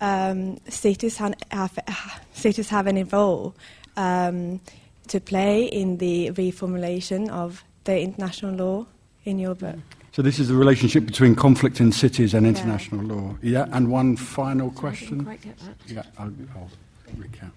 [0.00, 1.78] um, cities, have, have,
[2.34, 3.54] cities have any role
[3.96, 4.60] um,
[5.08, 8.86] to play in the reformulation of the international law
[9.24, 9.78] in your book.
[10.14, 13.12] So this is the relationship between conflict in cities and international yeah.
[13.12, 13.36] law.
[13.42, 15.26] Yeah, and one final question.
[15.88, 16.70] Yeah, I'll, I'll
[17.16, 17.52] recount.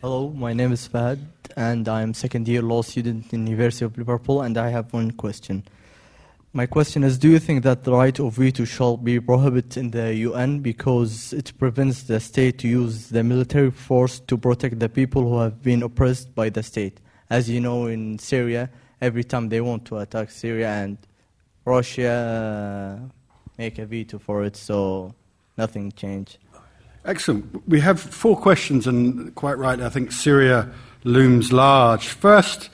[0.00, 1.20] Hello, my name is Fahad,
[1.56, 5.62] and I'm second year law student in University of Liverpool, and I have one question.
[6.52, 9.90] My question is, do you think that the right of veto shall be prohibited in
[9.92, 14.88] the UN because it prevents the state to use the military force to protect the
[14.88, 16.98] people who have been oppressed by the state?
[17.30, 20.98] As you know, in Syria, every time they want to attack Syria and
[21.64, 23.10] Russia
[23.58, 25.14] make a veto for it, so
[25.56, 26.38] nothing changed.
[27.04, 27.68] Excellent.
[27.68, 30.70] We have four questions, and quite right, I think Syria
[31.04, 32.08] looms large.
[32.08, 32.70] First,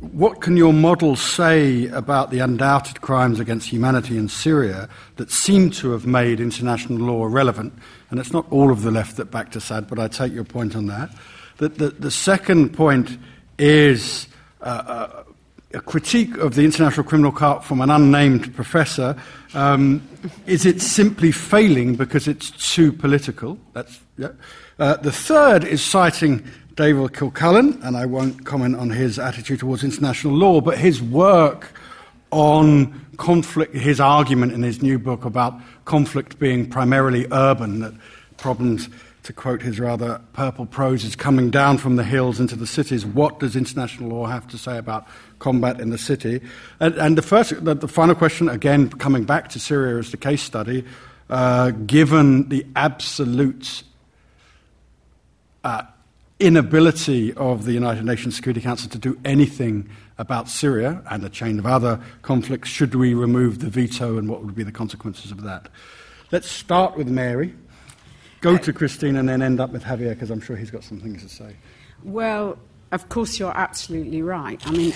[0.00, 5.70] what can your model say about the undoubted crimes against humanity in Syria that seem
[5.70, 7.72] to have made international law relevant?
[8.10, 10.76] And it's not all of the left that backed Assad, but I take your point
[10.76, 11.10] on that.
[11.58, 13.18] The, the, the second point
[13.58, 14.26] is
[14.60, 15.24] uh, uh,
[15.74, 19.16] a critique of the International Criminal Court from an unnamed professor.
[19.54, 20.06] Um,
[20.46, 23.58] is it simply failing because it's too political?
[23.72, 24.28] That's, yeah.
[24.78, 26.44] Uh, the third is citing
[26.76, 31.72] David Kilcullen, and I won't comment on his attitude towards international law, but his work
[32.30, 37.94] on conflict, his argument in his new book about conflict being primarily urban, that
[38.36, 38.90] problems
[39.22, 43.06] to quote his rather purple prose, is coming down from the hills into the cities.
[43.06, 45.06] What does international law have to say about
[45.38, 46.40] combat in the city?
[46.80, 50.16] And, and the, first, the, the, final question, again, coming back to Syria as the
[50.16, 50.84] case study,
[51.30, 53.82] uh, given the absolute
[55.64, 55.82] uh,
[56.38, 61.58] inability of the United Nations Security Council to do anything about Syria and a chain
[61.58, 65.42] of other conflicts, should we remove the veto and what would be the consequences of
[65.42, 65.68] that?
[66.32, 67.54] Let's start with Mary
[68.40, 71.00] go to Christine and then end up with Javier because I'm sure he's got some
[71.00, 71.56] things to say.
[72.04, 72.58] Well,
[72.92, 74.64] of course, you're absolutely right.
[74.66, 74.92] I mean,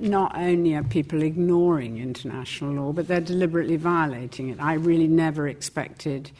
[0.00, 4.60] not only are people ignoring international law, but they're deliberately violating it.
[4.60, 6.30] I really never expected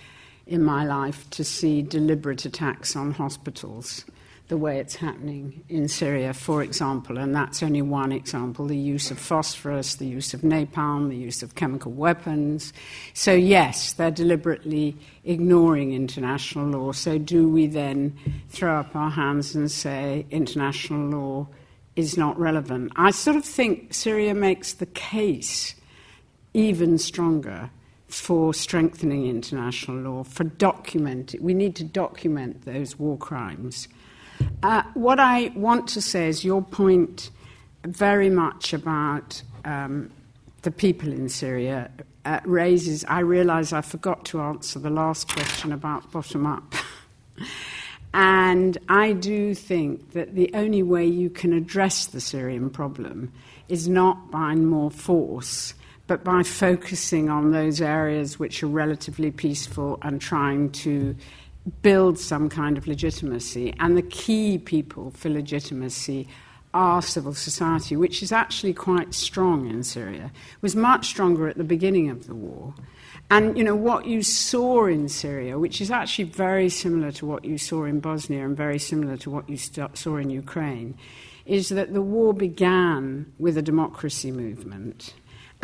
[0.47, 4.05] in my life to see deliberate attacks on hospitals.
[4.49, 9.11] the way it's happening in Syria, for example, and that's only one example the use
[9.11, 12.75] of phosphorus, the use of napalm, the use of chemical weapons.
[13.15, 16.93] So, yes, they're deliberately ignoring international law.
[16.93, 18.19] So, do we then
[18.51, 21.49] throw up our hands and say international law
[21.97, 22.93] is not relevant?
[22.97, 25.75] I sort of think Syria makes the case
[26.53, 27.71] even stronger
[28.09, 31.41] for strengthening international law, for documenting.
[31.41, 33.89] We need to document those war crimes.
[34.63, 37.31] Uh, what I want to say is your point
[37.85, 40.11] very much about um,
[40.63, 41.91] the people in Syria
[42.25, 43.05] uh, raises.
[43.07, 46.75] I realise I forgot to answer the last question about bottom up.
[48.15, 53.33] and I do think that the only way you can address the Syrian problem
[53.69, 55.75] is not by more force,
[56.07, 61.17] but by focusing on those areas which are relatively peaceful and trying to
[61.83, 63.75] build some kind of legitimacy.
[63.81, 66.29] And the key people for legitimacy
[66.73, 70.27] are civil society, which is actually quite strong in Syria.
[70.27, 72.75] It was much stronger at the beginning of the war.
[73.31, 77.45] And you know what you saw in Syria, which is actually very similar to what
[77.45, 80.97] you saw in Bosnia and very similar to what you st- saw in Ukraine,
[81.47, 85.15] is that the war began with a democracy movement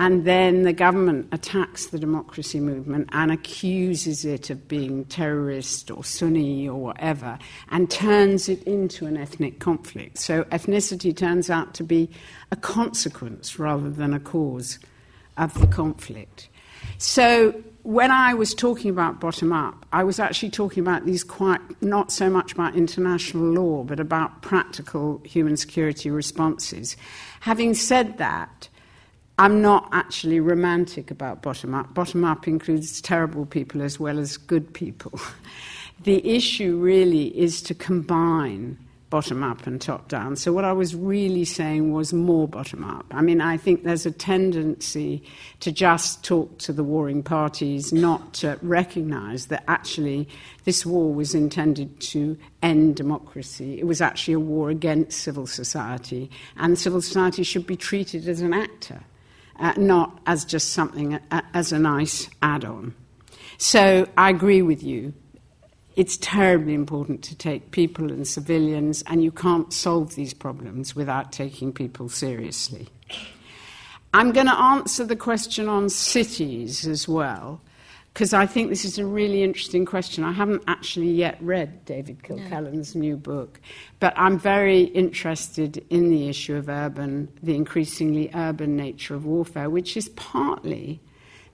[0.00, 6.02] and then the government attacks the democracy movement and accuses it of being terrorist or
[6.02, 7.38] Sunni or whatever
[7.70, 10.16] and turns it into an ethnic conflict.
[10.16, 12.08] So ethnicity turns out to be
[12.50, 14.78] a consequence rather than a cause
[15.36, 16.48] of the conflict.
[17.00, 21.58] So when I was talking about bottom up, I was actually talking about these quite,
[21.82, 26.98] not so much about international law, but about practical human security responses.
[27.40, 28.68] Having said that,
[29.38, 31.94] I'm not actually romantic about bottom up.
[31.94, 35.18] Bottom up includes terrible people as well as good people.
[36.04, 38.76] the issue really is to combine
[39.10, 40.36] bottom up and top down.
[40.36, 43.06] So, what I was really saying was more bottom up.
[43.10, 45.22] I mean, I think there's a tendency
[45.60, 50.28] to just talk to the warring parties, not to recognize that actually
[50.64, 53.78] this war was intended to end democracy.
[53.78, 58.40] It was actually a war against civil society, and civil society should be treated as
[58.40, 59.02] an actor
[59.60, 62.94] uh, not as just something, uh, as a nice add on.
[63.58, 65.12] So I agree with you.
[66.00, 71.30] It's terribly important to take people and civilians, and you can't solve these problems without
[71.30, 72.88] taking people seriously.
[74.14, 77.60] I'm going to answer the question on cities as well
[78.14, 80.24] because I think this is a really interesting question.
[80.24, 83.02] I haven't actually yet read David Kilcullen's no.
[83.02, 83.60] new book,
[83.98, 89.68] but I'm very interested in the issue of urban, the increasingly urban nature of warfare,
[89.68, 91.02] which is partly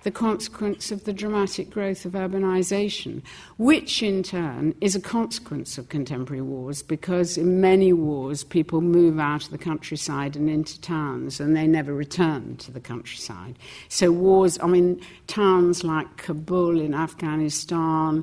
[0.06, 3.20] the consequence of the dramatic growth of urbanization,
[3.58, 9.18] which in turn is a consequence of contemporary wars because in many wars people move
[9.18, 13.58] out of the countryside and into towns and they never return to the countryside.
[13.88, 18.22] So, wars, I mean, towns like Kabul in Afghanistan.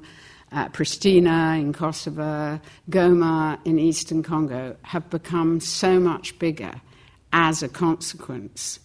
[0.53, 6.79] Uh, Pristina in Kosovo, Goma in eastern Congo have become so much bigger
[7.34, 8.79] as a consequence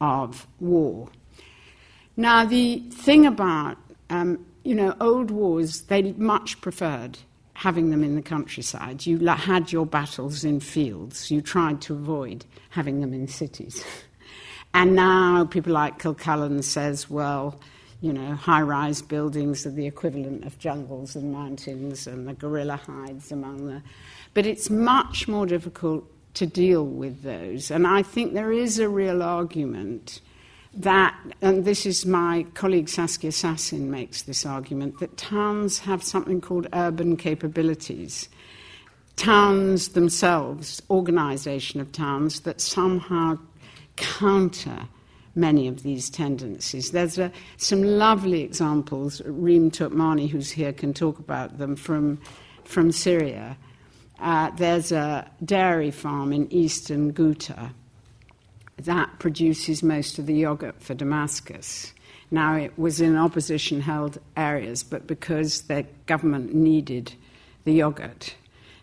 [0.00, 1.10] of war.
[2.16, 3.76] Now, the thing about,
[4.10, 7.18] um, you know, old wars, they much preferred
[7.54, 9.06] having them in the countryside.
[9.06, 11.30] You had your battles in fields.
[11.30, 13.84] You tried to avoid having them in cities.
[14.74, 17.60] and now people like Kilcullen says, well,
[18.00, 23.32] you know, high-rise buildings are the equivalent of jungles and mountains and the guerrilla hides
[23.32, 23.82] among the...
[24.34, 26.04] But it's much more difficult
[26.34, 27.70] to deal with those.
[27.70, 30.20] And I think there is a real argument
[30.76, 36.40] that, and this is my colleague Saskia Sassen makes this argument, that towns have something
[36.40, 38.28] called urban capabilities.
[39.16, 43.38] Towns themselves, organisation of towns, that somehow
[43.96, 44.88] counter
[45.36, 46.90] many of these tendencies.
[46.90, 49.20] There's a, some lovely examples.
[49.24, 52.20] Reem Turkmani, who's here, can talk about them from,
[52.64, 53.56] from Syria.
[54.20, 57.70] Uh, there's a dairy farm in eastern Ghouta
[58.78, 61.92] that produces most of the yogurt for Damascus.
[62.30, 67.14] Now, it was in opposition held areas, but because the government needed
[67.64, 68.34] the yogurt,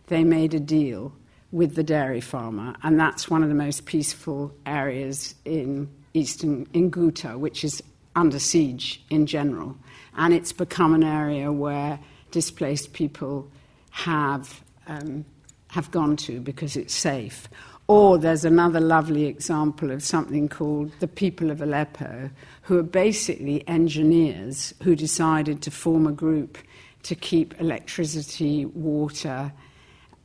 [0.07, 1.13] they made a deal
[1.51, 6.89] with the dairy farmer, and that's one of the most peaceful areas in eastern in
[6.89, 7.83] Ghouta, which is
[8.15, 9.75] under siege in general.
[10.15, 11.99] And it's become an area where
[12.31, 13.49] displaced people
[13.91, 15.25] have, um,
[15.67, 17.47] have gone to because it's safe.
[17.91, 22.29] Or there's another lovely example of something called the people of Aleppo,
[22.61, 26.57] who are basically engineers who decided to form a group
[27.03, 29.51] to keep electricity, water,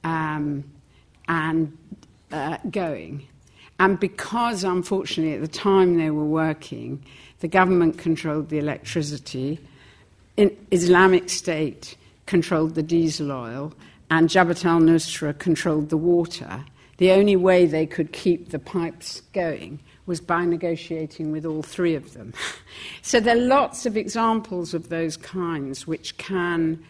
[0.05, 0.62] um,
[1.27, 1.77] and
[2.31, 3.27] uh, going.
[3.81, 7.05] And because, unfortunately, at the time they were working,
[7.41, 9.59] the government controlled the electricity,
[10.37, 11.97] in Islamic State
[12.27, 13.73] controlled the diesel oil,
[14.09, 16.64] and Jabhat al Nusra controlled the water,
[16.99, 21.94] the only way they could keep the pipes going was by negotiating with all three
[21.94, 22.32] of them.
[23.03, 26.82] so there are lots of examples of those kinds which can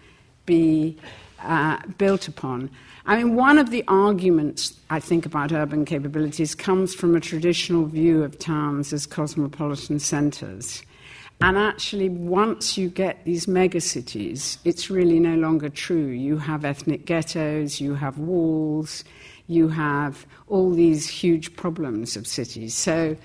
[0.45, 0.97] be
[1.43, 2.71] uh, built upon.
[3.07, 7.87] I mean, one of the arguments I think about urban capabilities comes from a traditional
[7.87, 10.83] view of towns as cosmopolitan centres.
[11.41, 16.07] And actually, once you get these megacities, it's really no longer true.
[16.07, 19.05] You have ethnic ghettos, you have walls,
[19.47, 22.75] you have all these huge problems of cities.
[22.75, 23.17] So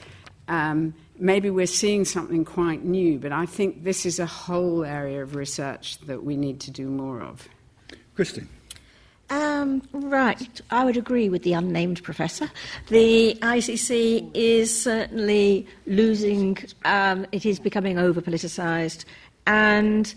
[0.47, 5.23] um, maybe we're seeing something quite new, but I think this is a whole area
[5.23, 7.47] of research that we need to do more of.
[8.15, 8.49] Christine.
[9.29, 12.51] Um, right, I would agree with the unnamed professor.
[12.89, 19.05] The ICC is certainly losing, um, it is becoming over politicised,
[19.47, 20.13] and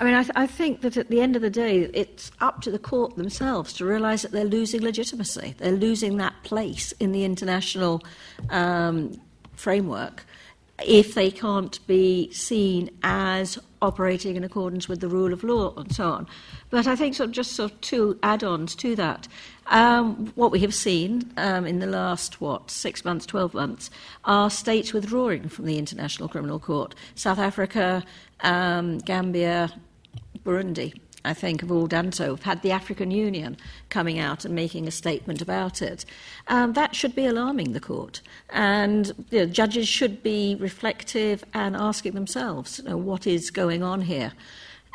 [0.00, 2.62] I mean, I, th- I, think that at the end of the day, it's up
[2.62, 5.54] to the court themselves to realise that they're losing legitimacy.
[5.58, 8.02] They're losing that place in the international
[8.50, 9.20] um,
[9.52, 10.26] framework
[10.82, 15.94] if they can't be seen as operating in accordance with the rule of law and
[15.94, 16.26] so on.
[16.70, 19.28] But I think sort of just sort of two add-ons to that.
[19.66, 23.90] Um, what we have seen um, in the last, what, six months, 12 months,
[24.24, 26.94] are states withdrawing from the International Criminal Court.
[27.14, 28.02] South Africa,
[28.40, 29.70] um, Gambia,
[30.44, 30.94] Burundi.
[31.24, 32.30] I think, have all done so.
[32.30, 33.56] We've had the African Union
[33.88, 36.04] coming out and making a statement about it.
[36.48, 38.20] Um, that should be alarming the court.
[38.50, 43.82] And you know, judges should be reflective and asking themselves you know, what is going
[43.82, 44.32] on here.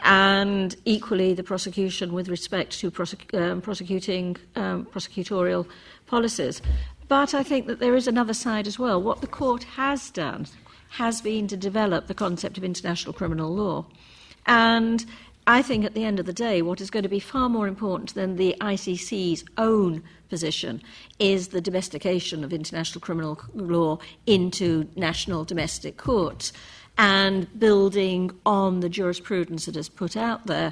[0.04, 5.68] And equally, the prosecution with respect to prosec- um, prosecuting um, prosecutorial
[6.06, 6.62] policies.
[7.10, 9.02] But I think that there is another side as well.
[9.02, 10.46] What the court has done
[10.92, 13.86] has been to develop the concept of international criminal law.
[14.46, 15.06] And
[15.50, 17.68] I think at the end of the day, what is going to be far more
[17.68, 20.80] important than the ICC's own position
[21.18, 23.97] is the domestication of international criminal law
[24.28, 26.54] into national domestic courts
[27.00, 30.72] and building on the jurisprudence that is put out there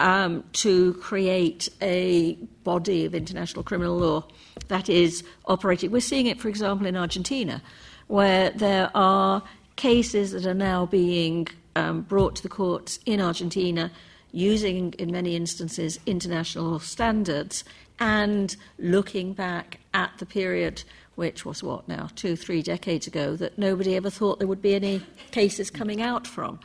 [0.00, 4.24] um, to create a body of international criminal law
[4.68, 5.90] that is operating.
[5.90, 7.60] We're seeing it, for example, in Argentina,
[8.06, 9.42] where there are
[9.76, 13.92] cases that are now being um, brought to the courts in Argentina
[14.32, 17.62] using, in many instances, international standards
[18.00, 20.82] and looking back at the period
[21.16, 24.74] which was what now, two, three decades ago, that nobody ever thought there would be
[24.74, 25.00] any
[25.30, 26.60] cases coming out from.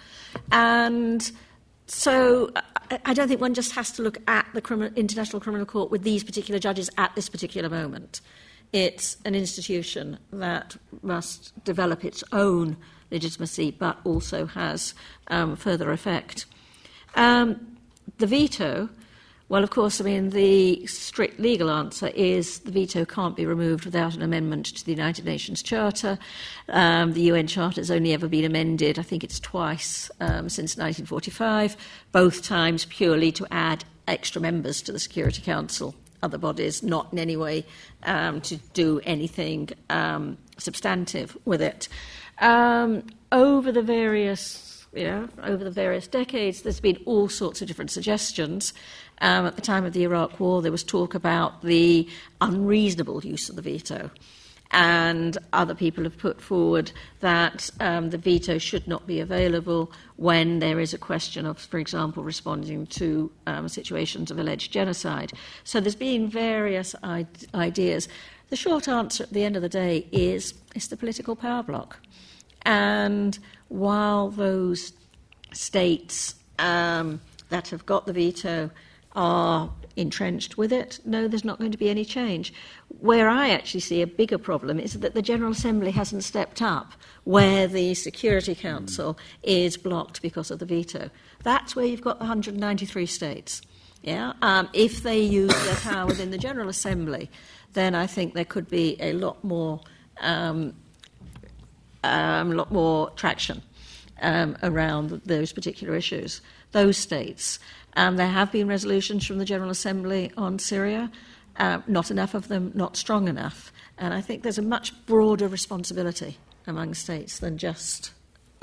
[0.52, 1.32] And
[1.88, 2.52] so
[3.06, 6.04] I don't think one just has to look at the criminal, International Criminal Court with
[6.04, 8.20] these particular judges at this particular moment.
[8.74, 12.76] It's an institution that must develop its own
[13.12, 14.94] legitimacy but also has
[15.28, 16.46] um, further effect.
[17.16, 17.78] Um,
[18.18, 18.90] the veto,
[19.50, 23.84] well, of course, I mean, the strict legal answer is the veto can't be removed
[23.84, 26.18] without an amendment to the United Nations Charter.
[26.70, 30.78] Um, the UN Charter has only ever been amended, I think it's twice um, since
[30.78, 31.76] 1945,
[32.14, 37.20] both times purely to add extra members to the Security Council, other bodies, not in
[37.20, 37.66] any way
[38.04, 41.90] um, to do anything um, substantive with it.
[42.42, 47.68] Um, over the various you know, over the various decades, there's been all sorts of
[47.68, 48.74] different suggestions.
[49.22, 52.10] Um, at the time of the Iraq War, there was talk about the
[52.42, 54.12] unreasonable use of the veto.
[54.72, 60.60] And other people have put forward that um, the veto should not be available when
[60.60, 65.34] there is a question of, for example, responding to um, situations of alleged genocide.
[65.66, 68.08] So there's been various I- ideas.
[68.50, 72.00] The short answer at the end of the day is it's the political power block.
[72.64, 73.38] And
[73.68, 74.94] while those
[75.54, 78.70] states um, that have got the veto
[79.14, 82.54] are entrenched with it, no, there's not going to be any change.
[83.00, 86.94] Where I actually see a bigger problem is that the General Assembly hasn't stepped up
[87.24, 91.10] where the Security Council is blocked because of the veto.
[91.44, 93.62] That's where you've got the 193 states.
[94.02, 94.34] Yeah?
[94.42, 97.30] Um, if they use their power within the General Assembly,
[97.74, 99.82] then I think there could be a lot more
[100.20, 100.74] um,
[102.04, 103.62] a lot more traction
[104.22, 106.42] um, around those particular issues.
[106.72, 107.60] Those states.
[107.96, 111.12] Um, there have been resolutions from the General Assembly on Syria,
[111.58, 113.72] uh, not enough of them, not strong enough.
[113.98, 118.12] And I think there's a much broader responsibility among states than just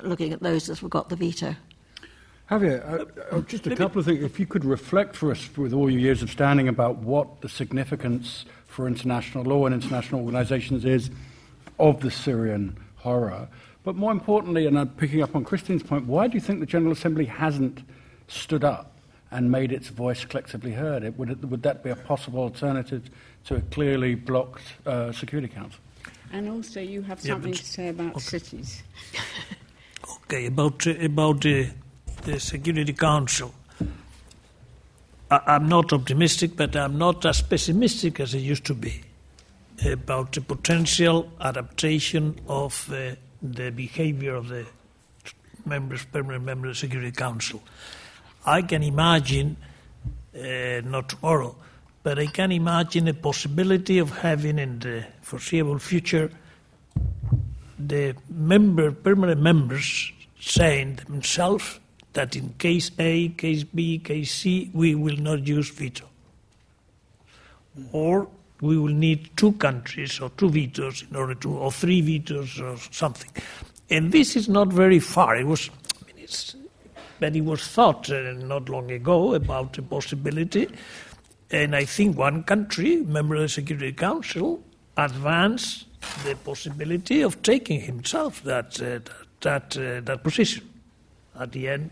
[0.03, 1.57] looking at those that have got the veto.
[2.51, 4.25] Javier, uh, uh, just a couple of things.
[4.25, 7.49] If you could reflect for us, with all your years of standing, about what the
[7.49, 11.11] significance for international law and international organizations is
[11.79, 12.79] of the Syrian
[13.09, 13.49] horror.
[13.85, 16.67] But more importantly, and I'm picking up on Christine's point, why do you think the
[16.67, 17.83] General Assembly hasn't
[18.27, 18.93] stood up
[19.31, 21.05] and made its voice collectively heard?
[21.05, 23.09] It, would, it, would that be a possible alternative
[23.47, 25.81] to a clearly blocked uh, Security Council?
[26.33, 28.21] And also, you have something yeah, to say about okay.
[28.21, 28.83] cities.
[30.25, 31.65] okay, about, uh, about uh,
[32.25, 33.55] the Security Council.
[35.31, 39.03] I, I'm not optimistic, but I'm not as pessimistic as I used to be
[39.85, 44.67] about the potential adaptation of uh, the behavior of the
[45.65, 47.63] members, permanent members of the Security Council.
[48.45, 49.57] I can imagine,
[50.35, 51.55] uh, not tomorrow,
[52.03, 56.31] but I can imagine a possibility of having in the foreseeable future
[57.79, 61.79] the member, permanent members saying themselves
[62.15, 66.07] that in case A, case B, case C, we will not use veto.
[67.93, 68.29] Or
[68.61, 72.77] we will need two countries or two vetoes in order to, or three vetoes or
[72.91, 73.31] something.
[73.91, 75.37] And this is not very far.
[75.37, 76.57] It was, I mean, it's,
[77.21, 80.69] but it was thought uh, not long ago about the possibility.
[81.51, 84.63] And I think one country, member of the Security Council,
[84.97, 85.87] advanced
[86.25, 89.01] the possibility of taking himself that uh,
[89.41, 90.69] that uh, that position.
[91.39, 91.91] At the end,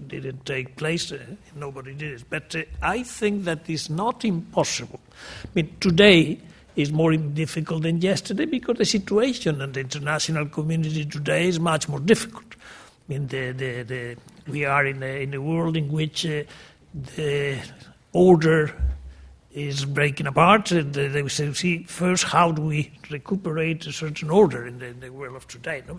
[0.00, 1.12] didn't take place.
[1.12, 1.18] Uh,
[1.54, 2.24] nobody did it.
[2.28, 5.00] But uh, I think that is not impossible.
[5.44, 6.38] I mean, today
[6.76, 11.88] is more difficult than yesterday because the situation and the international community today is much
[11.88, 12.44] more difficult.
[12.54, 14.16] I mean, the, the, the,
[14.48, 16.42] we are in a, in a world in which uh,
[17.16, 17.58] the
[18.12, 18.74] order
[19.52, 20.72] is breaking apart.
[20.72, 25.00] And they say see first how do we recuperate a certain order in the, in
[25.00, 25.82] the world of today.
[25.86, 25.98] No?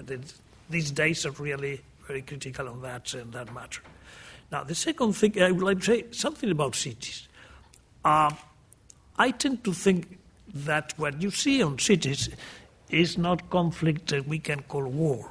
[0.70, 3.82] These days are really very critical on that, and that matter.
[4.52, 7.28] Now, the second thing I would like to say something about cities.
[8.04, 8.32] Uh,
[9.18, 10.20] I tend to think
[10.54, 12.30] that what you see on cities
[12.90, 15.30] is not conflict that we can call war.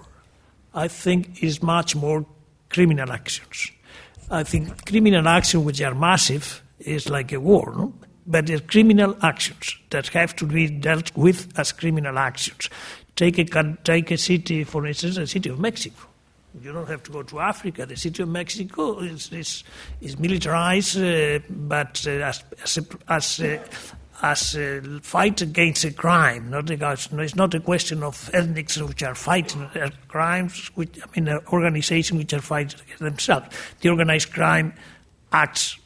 [0.74, 2.26] I think is much more
[2.68, 3.70] criminal actions.
[4.30, 7.94] I think criminal actions which are massive is like a war, no?
[8.26, 12.68] but they're criminal actions that have to be dealt with as criminal actions.
[13.16, 16.08] Take a, take a city, for instance, the city of Mexico.
[16.62, 17.84] You don't have to go to Africa.
[17.84, 19.64] The city of Mexico is, is,
[20.00, 22.44] is militarized, uh, but uh, as,
[23.08, 23.60] as, a,
[24.22, 26.50] as, a, fight against a crime.
[26.50, 31.06] Not against, it's not a question of ethnics which are fighting uh, crimes, which, I
[31.18, 33.48] mean, uh, organizations which are fighting themselves.
[33.80, 34.74] The organized crime
[35.32, 35.76] acts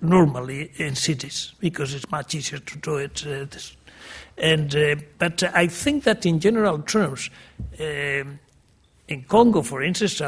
[0.00, 3.26] normally in cities because it's much easier to do it.
[3.26, 3.46] Uh,
[4.38, 7.28] and, uh, but I think that in general terms,
[7.80, 8.38] um,
[9.12, 10.20] in Congo, for instance,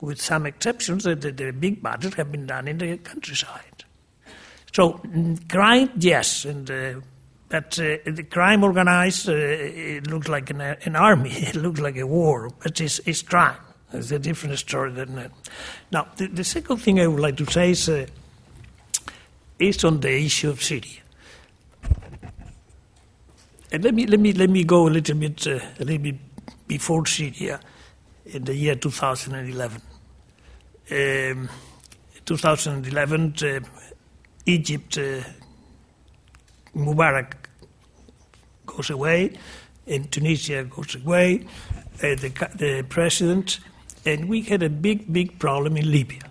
[0.00, 3.84] with some exceptions, the, the, the big battles have been done in the countryside.
[4.72, 5.00] So,
[5.48, 7.00] crime, yes, and uh,
[7.48, 11.96] but uh, the crime organized, uh, it looks like an, an, army, it looks like
[11.96, 13.56] a war, but it's, it's crime.
[13.92, 15.32] It's a different story than that.
[15.90, 18.06] Now, the, the, second thing I would like to say is, uh,
[19.58, 21.00] is on the issue of Syria.
[23.72, 26.16] And let me, let me, let me go a little bit, uh, a little bit
[26.68, 27.60] before Syria
[28.32, 29.80] in the year 2011.
[30.90, 31.48] Um,
[32.24, 33.60] 2011, uh,
[34.46, 35.20] Egypt, uh,
[36.74, 37.32] Mubarak
[38.66, 39.32] goes away,
[39.86, 41.44] and Tunisia goes away,
[41.96, 43.58] uh, the, the president,
[44.04, 46.22] and we had a big, big problem in Libya.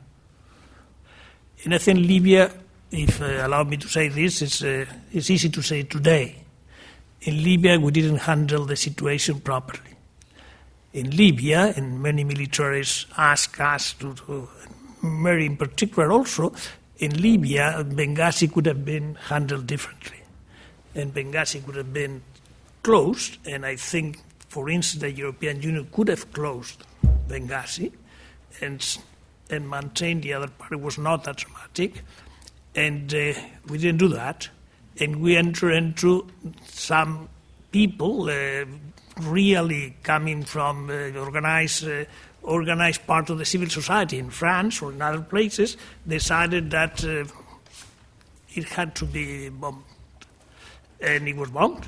[1.64, 2.52] And I think Libya,
[2.92, 6.36] if uh, allow me to say this, it's, uh, it's easy to say today.
[7.22, 9.99] In Libya, we didn't handle the situation properly
[10.94, 14.50] in Libya, and many militaries ask us to, to
[15.04, 16.54] Mary in particular also,
[16.98, 20.18] in Libya, Benghazi could have been handled differently.
[20.96, 22.22] And Benghazi could have been
[22.84, 24.20] closed, and I think,
[24.50, 26.84] for instance, the European Union could have closed
[27.28, 27.92] Benghazi
[28.62, 28.98] and,
[29.50, 30.74] and maintained the other part.
[30.74, 32.02] It was not that dramatic.
[32.76, 33.34] And uh,
[33.68, 34.50] we didn't do that.
[35.00, 36.28] And we entered into
[36.66, 37.30] some
[37.72, 38.66] people, uh,
[39.22, 42.06] really coming from uh, organized, uh,
[42.44, 45.78] organized part of the civil society in France or in other places
[46.08, 47.26] decided that uh,
[48.54, 49.84] it had to be bombed.
[51.02, 51.88] And it was bombed.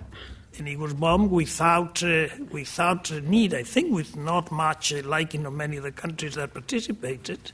[0.57, 5.45] And it was bombed without, uh, without need, I think, with not much uh, liking
[5.45, 7.51] of many of the countries that participated,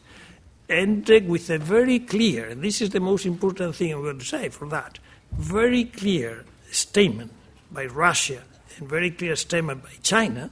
[0.70, 4.26] and uh, with a very clear, this is the most important thing I'm going to
[4.26, 5.00] say for that,
[5.32, 7.32] very clear statement
[7.72, 8.42] by Russia
[8.78, 10.50] and very clear statement by China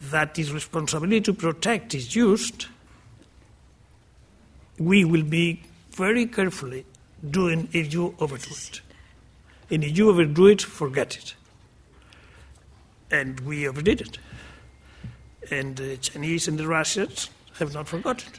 [0.00, 2.66] that its responsibility to protect is used
[4.80, 5.62] we will be
[5.92, 6.86] very carefully
[7.30, 8.80] doing if you overdo it.
[9.70, 11.34] And if you overdo it, forget it.
[13.10, 14.18] And we overdid it.
[15.50, 17.28] And the Chinese and the Russians
[17.58, 18.32] have not forgotten.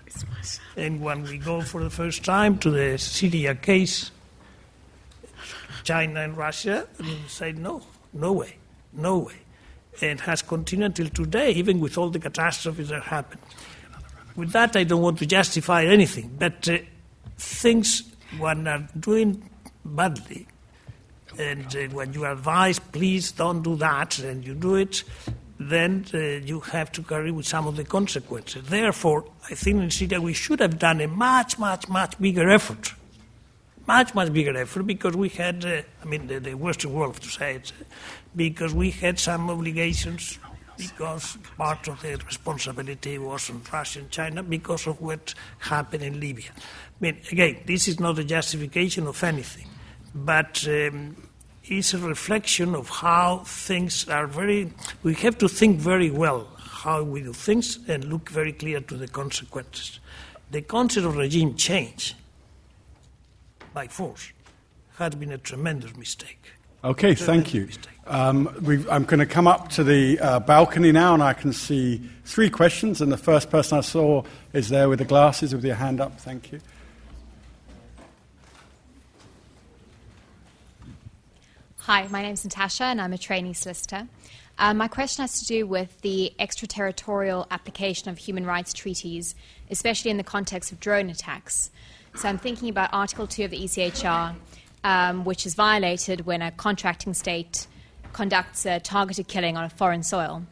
[0.75, 4.09] And when we go for the first time to the Syria case,
[5.83, 6.88] China and Russia
[7.27, 7.83] say no,
[8.13, 8.55] no way,
[8.93, 9.35] no way.
[10.01, 13.41] And has continued until today, even with all the catastrophes that happened.
[14.35, 16.77] With that, I don't want to justify anything, but uh,
[17.38, 18.03] things
[18.39, 19.49] when are doing
[19.84, 20.47] badly,
[21.38, 25.03] and uh, when you advise, please don't do that, and you do it,
[25.59, 28.63] then uh, you have to carry with some of the consequences.
[28.68, 32.93] Therefore, I think in Syria we should have done a much, much, much bigger effort.
[33.88, 37.30] Much, much bigger effort because we had, uh, I mean, the, the, Western world to
[37.30, 37.73] say it,
[38.36, 40.40] because we had some obligations
[40.78, 46.20] because part of the responsibility was on Russia and China because of what happened in
[46.20, 46.49] Libya.
[46.56, 46.62] I
[46.99, 49.68] mean, again, this is not a justification of anything,
[50.16, 51.16] but um,
[51.64, 54.74] it's a reflection of how things are very.
[55.03, 58.95] We have to think very well how we do things and look very clear to
[58.95, 59.99] the consequences.
[60.49, 62.16] The concept of regime change
[63.74, 64.32] by force
[64.98, 66.52] has been a tremendous mistake.
[66.84, 67.70] Okay, thank you.
[68.11, 68.49] Um,
[68.91, 72.49] I'm going to come up to the uh, balcony now, and I can see three
[72.49, 72.99] questions.
[72.99, 76.19] And the first person I saw is there with the glasses, with your hand up.
[76.19, 76.59] Thank you.
[81.77, 84.09] Hi, my name is Natasha, and I'm a trainee solicitor.
[84.59, 89.35] Um, my question has to do with the extraterritorial application of human rights treaties,
[89.69, 91.71] especially in the context of drone attacks.
[92.15, 94.35] So I'm thinking about Article 2 of the ECHR
[94.83, 97.67] um, which is violated when a contracting state
[98.13, 100.43] conducts a targeted killing on a foreign soil?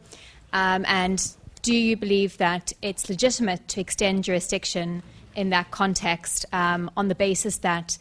[0.52, 1.24] Um, and
[1.62, 5.02] do you believe that it's legitimate to extend jurisdiction
[5.34, 7.98] in that context um, on the basis that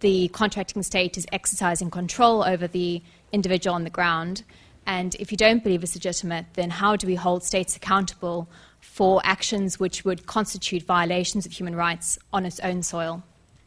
[0.00, 4.44] the contracting state is exercising control over the individual on the ground?
[4.86, 8.48] And if you don't believe it's legitimate, then how do we hold states accountable
[8.80, 13.22] for actions which would constitute violations of human rights on its own soil?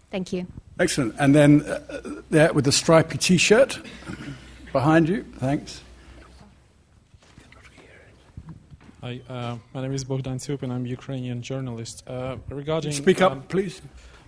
[0.10, 0.48] Thank you.
[0.80, 1.16] Excellent.
[1.20, 1.80] And then uh,
[2.30, 3.80] there with the stripy t shirt
[4.74, 5.24] behind you.
[5.38, 5.82] Thanks.
[9.02, 10.72] Hi, uh, my name is Bogdan Tsiupin.
[10.72, 12.04] I'm a Ukrainian journalist.
[12.08, 13.82] Uh, regarding speak up, um, please.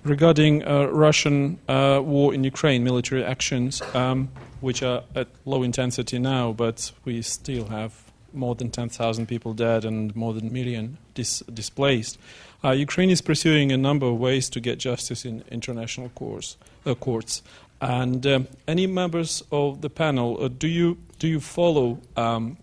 [0.04, 4.30] Regarding uh, Russian uh, war in Ukraine, military actions, um,
[4.62, 8.06] which are at low intensity now, but we still have
[8.36, 12.20] more than 10,000 people dead and more than a million dis- displaced.
[12.64, 16.96] Uh, Ukraine is pursuing a number of ways to get justice in international course, uh,
[16.96, 17.42] courts.
[17.82, 22.58] And um, any members of the panel, uh, do you do you follow um,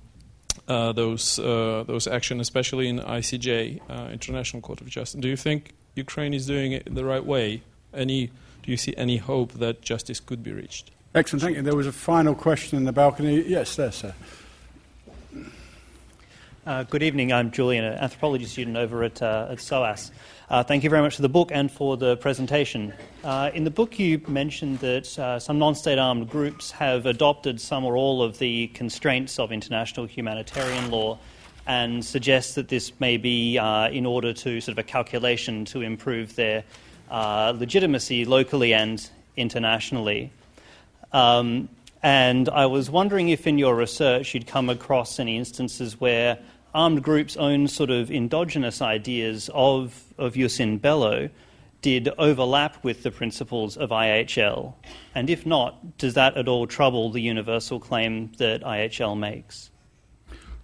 [0.68, 5.20] uh, those uh, those actions, especially in ICJ, uh, International Court of Justice?
[5.20, 7.62] Do you think Ukraine is doing it the right way?
[7.92, 8.30] Any
[8.62, 10.90] do you see any hope that justice could be reached?
[11.14, 11.62] Excellent, thank you.
[11.62, 13.42] There was a final question in the balcony.
[13.42, 14.14] Yes, there, sir.
[16.64, 17.32] Uh, good evening.
[17.32, 20.12] I'm Julian, an anthropology student over at, uh, at SOAS.
[20.52, 22.92] Uh, thank you very much for the book and for the presentation.
[23.24, 27.58] Uh, in the book, you mentioned that uh, some non state armed groups have adopted
[27.58, 31.18] some or all of the constraints of international humanitarian law
[31.66, 35.80] and suggest that this may be uh, in order to sort of a calculation to
[35.80, 36.64] improve their
[37.10, 39.08] legitimacy locally and
[39.38, 40.30] internationally.
[41.14, 41.70] Um,
[42.02, 46.38] and I was wondering if in your research you'd come across any instances where
[46.74, 51.28] armed groups' own sort of endogenous ideas of, of jus in bello
[51.82, 54.72] did overlap with the principles of IHL?
[55.14, 59.70] And if not, does that at all trouble the universal claim that IHL makes?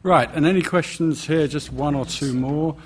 [0.04, 1.48] Right, and any questions here?
[1.48, 2.76] Just one or two more.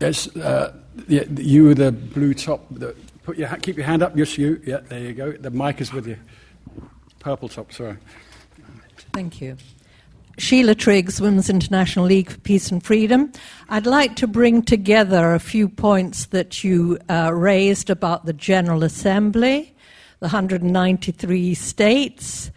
[0.00, 0.74] Yes, uh,
[1.06, 2.66] yeah, you were the blue top.
[2.70, 4.16] The, put your keep your hand up.
[4.16, 4.60] Yes, you.
[4.66, 5.32] Yeah, there you go.
[5.32, 6.18] The mic is with you.
[7.20, 7.72] Purple top.
[7.72, 7.96] Sorry.
[9.12, 9.56] Thank you.
[10.38, 13.32] Sheila Triggs, Women's International League for Peace and Freedom.
[13.70, 18.84] I'd like to bring together a few points that you uh, raised about the General
[18.84, 19.74] Assembly,
[20.20, 22.50] the 193 states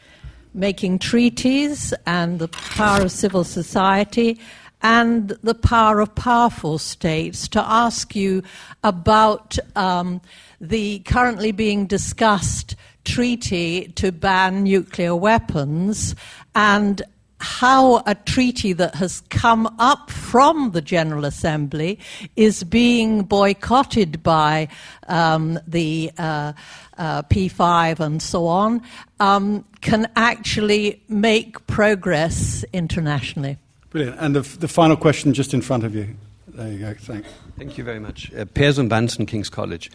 [0.53, 4.37] making treaties, and the power of civil society,
[4.81, 8.43] and the power of powerful states to ask you
[8.83, 10.19] about um,
[10.59, 12.75] the currently being discussed
[13.05, 16.15] treaty to ban nuclear weapons
[16.55, 17.03] and
[17.39, 21.99] how a treaty that has come up from the General Assembly
[22.35, 24.67] is being boycotted by
[25.07, 26.53] um, the uh,
[26.97, 28.81] uh, P5 and so on
[29.19, 33.57] um, can actually make progress internationally.
[33.89, 34.17] Brilliant.
[34.19, 36.15] And the, the final question just in front of you.
[36.47, 36.93] There you go.
[36.93, 37.29] Thanks.
[37.57, 38.33] Thank you very much.
[38.33, 39.89] Uh, Persson Bansen, King's College.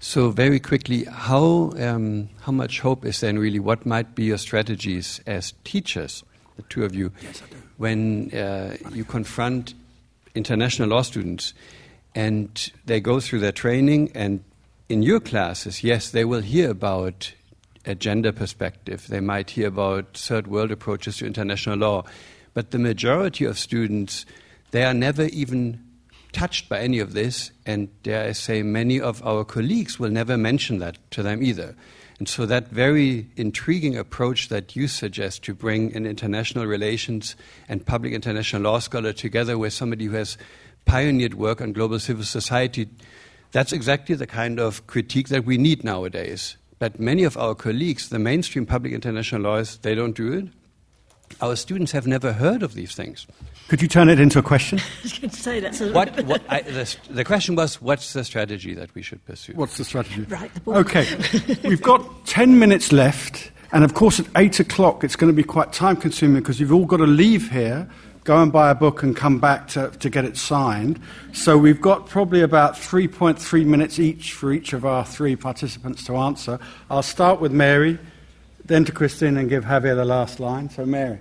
[0.00, 3.58] So very quickly, how um, how much hope is there in really?
[3.58, 6.22] What might be your strategies as teachers,
[6.58, 7.42] the two of you, yes,
[7.78, 9.72] when uh, you confront
[10.34, 11.54] international law students
[12.14, 14.44] and they go through their training and
[14.88, 17.32] in your classes, yes, they will hear about
[17.86, 19.06] a gender perspective.
[19.08, 22.04] They might hear about third world approaches to international law.
[22.54, 24.26] But the majority of students,
[24.72, 25.82] they are never even
[26.32, 30.36] touched by any of this, and dare I say, many of our colleagues will never
[30.36, 31.74] mention that to them either.
[32.18, 37.36] And so, that very intriguing approach that you suggest to bring an international relations
[37.68, 40.36] and public international law scholar together with somebody who has
[40.84, 42.88] pioneered work on global civil society,
[43.52, 46.56] that's exactly the kind of critique that we need nowadays.
[46.80, 50.48] But many of our colleagues, the mainstream public international lawyers, they don't do it.
[51.40, 53.26] Our students have never heard of these things.
[53.68, 54.78] Could you turn it into a question?
[55.00, 58.14] I was going to say that's a what, what I, the, the, question was, what's
[58.14, 59.52] the strategy that we should pursue?
[59.54, 60.22] What's the strategy?
[60.22, 60.50] Right.
[60.64, 61.06] The okay,
[61.68, 65.42] we've got ten minutes left, and of course, at eight o'clock, it's going to be
[65.42, 67.86] quite time-consuming because you've all got to leave here,
[68.24, 70.98] go and buy a book, and come back to, to get it signed.
[71.32, 76.16] So we've got probably about 3.3 minutes each for each of our three participants to
[76.16, 76.58] answer.
[76.90, 77.98] I'll start with Mary,
[78.68, 80.70] then to Christine, and give Javier the last line.
[80.70, 81.18] So, Mary.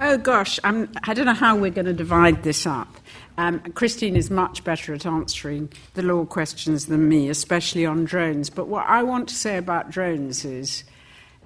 [0.00, 2.96] Oh gosh, I'm, I do not know how we're going to divide this up.
[3.38, 8.50] Um, Christine is much better at answering the law questions than me, especially on drones.
[8.50, 10.84] But what I want to say about drones is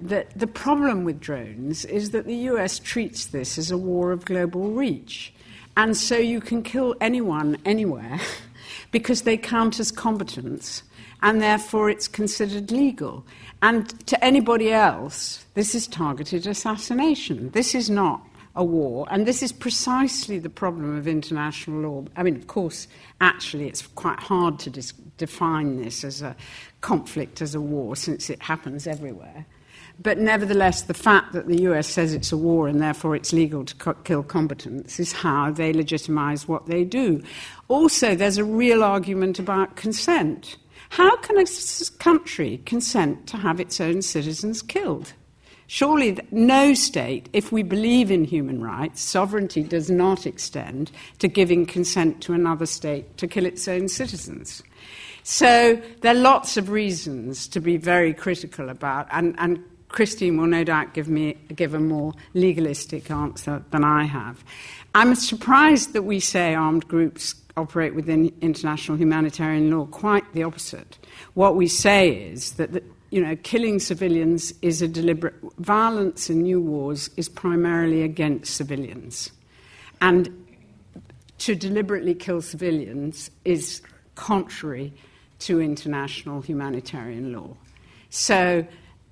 [0.01, 4.25] that the problem with drones is that the US treats this as a war of
[4.25, 5.33] global reach.
[5.77, 8.19] And so you can kill anyone anywhere
[8.91, 10.83] because they count as combatants,
[11.21, 13.25] and therefore it's considered legal.
[13.61, 17.49] And to anybody else, this is targeted assassination.
[17.51, 18.21] This is not
[18.55, 19.07] a war.
[19.11, 22.05] And this is precisely the problem of international law.
[22.15, 22.87] I mean, of course,
[23.21, 26.35] actually, it's quite hard to dis- define this as a
[26.81, 29.45] conflict, as a war, since it happens everywhere.
[30.01, 33.65] But nevertheless, the fact that the US says it's a war and therefore it's legal
[33.65, 37.21] to co- kill combatants is how they legitimize what they do.
[37.67, 40.55] Also, there's a real argument about consent.
[40.89, 41.45] How can a
[41.99, 45.13] country consent to have its own citizens killed?
[45.67, 50.89] Surely, no state, if we believe in human rights, sovereignty does not extend
[51.19, 54.63] to giving consent to another state to kill its own citizens.
[55.21, 60.47] So, there are lots of reasons to be very critical about, and, and Christine will
[60.47, 64.43] no doubt give, me, give a more legalistic answer than I have.
[64.95, 69.85] I'm surprised that we say armed groups operate within international humanitarian law.
[69.85, 70.97] Quite the opposite.
[71.33, 76.61] What we say is that you know, killing civilians is a deliberate violence in new
[76.61, 79.31] wars is primarily against civilians,
[80.01, 80.29] and
[81.39, 83.81] to deliberately kill civilians is
[84.15, 84.93] contrary
[85.39, 87.55] to international humanitarian law.
[88.09, 88.65] So,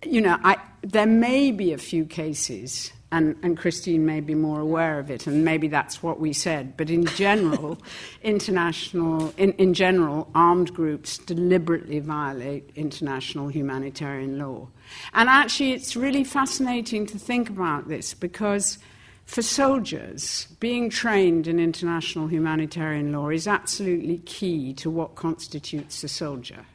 [0.06, 4.60] you know, I, there may be a few cases and, and Christine may be more
[4.60, 6.76] aware of it, and maybe that's what we said.
[6.76, 7.78] But in general,
[8.22, 14.68] international, in, in general, armed groups deliberately violate international humanitarian law.
[15.14, 18.78] And actually, it's really fascinating to think about this because
[19.24, 26.10] for soldiers, being trained in international humanitarian law is absolutely key to what constitutes a
[26.10, 26.66] soldier.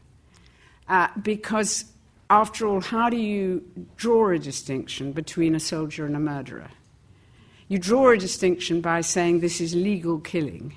[0.89, 1.92] Uh, because
[2.33, 3.63] after all, how do you
[3.97, 6.71] draw a distinction between a soldier and a murderer?
[7.69, 10.75] You draw a distinction by saying this is legal killing.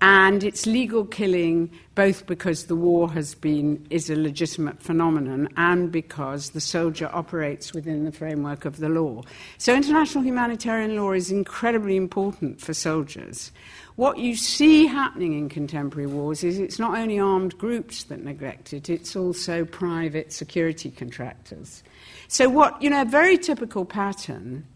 [0.00, 5.92] And it's legal killing both because the war has been, is a legitimate phenomenon and
[5.92, 9.22] because the soldier operates within the framework of the law.
[9.58, 13.52] So international humanitarian law is incredibly important for soldiers.
[13.96, 18.74] What you see happening in contemporary wars is it's not only armed groups that neglect
[18.74, 21.82] it, it's also private security contractors.
[22.28, 24.66] So, what, you know, a very typical pattern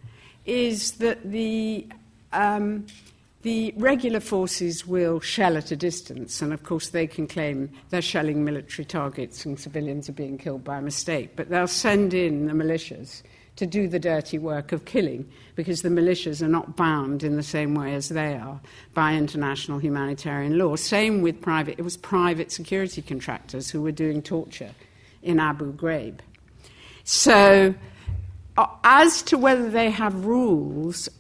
[0.47, 1.87] is that the,
[2.33, 2.87] um,
[3.43, 8.01] the regular forces will shell at a distance, and of course, they can claim they're
[8.01, 12.55] shelling military targets and civilians are being killed by mistake, but they'll send in the
[12.55, 13.23] militias
[13.61, 17.43] to do the dirty work of killing because the militias are not bound in the
[17.43, 18.59] same way as they are
[18.95, 20.75] by international humanitarian law.
[20.77, 24.71] Same with private, it was private security contractors who were doing torture
[25.23, 26.21] in Abu Ghraib.
[27.05, 27.75] So,
[28.57, 31.11] uh, as to whether they have rules,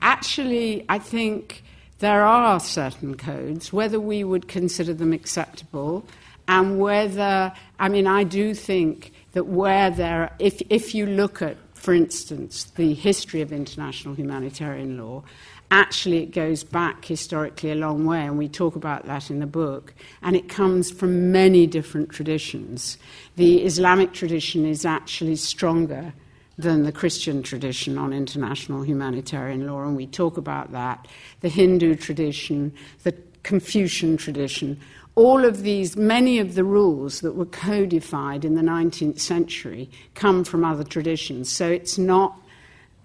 [0.00, 1.64] actually, I think
[1.98, 6.06] there are certain codes, whether we would consider them acceptable,
[6.46, 11.56] and whether, I mean, I do think that where there, if, if you look at
[11.84, 15.22] for instance, the history of international humanitarian law,
[15.70, 19.46] actually it goes back historically a long way, and we talk about that in the
[19.46, 19.92] book,
[20.22, 22.96] and it comes from many different traditions.
[23.36, 26.14] The Islamic tradition is actually stronger
[26.56, 31.06] than the Christian tradition on international humanitarian law, and we talk about that.
[31.42, 34.80] The Hindu tradition, the Confucian tradition,
[35.16, 40.42] all of these, many of the rules that were codified in the 19th century come
[40.44, 41.50] from other traditions.
[41.50, 42.40] So it's not,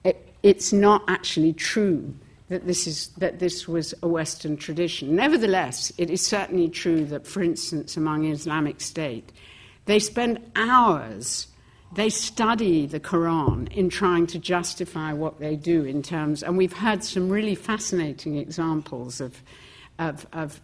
[0.03, 2.15] it, it's not actually true
[2.47, 5.15] that this, is, that this was a Western tradition.
[5.15, 9.31] Nevertheless, it is certainly true that, for instance, among Islamic State,
[9.85, 11.47] they spend hours,
[11.93, 16.73] they study the Quran in trying to justify what they do in terms, and we've
[16.73, 19.43] had some really fascinating examples of,
[19.99, 20.59] of, of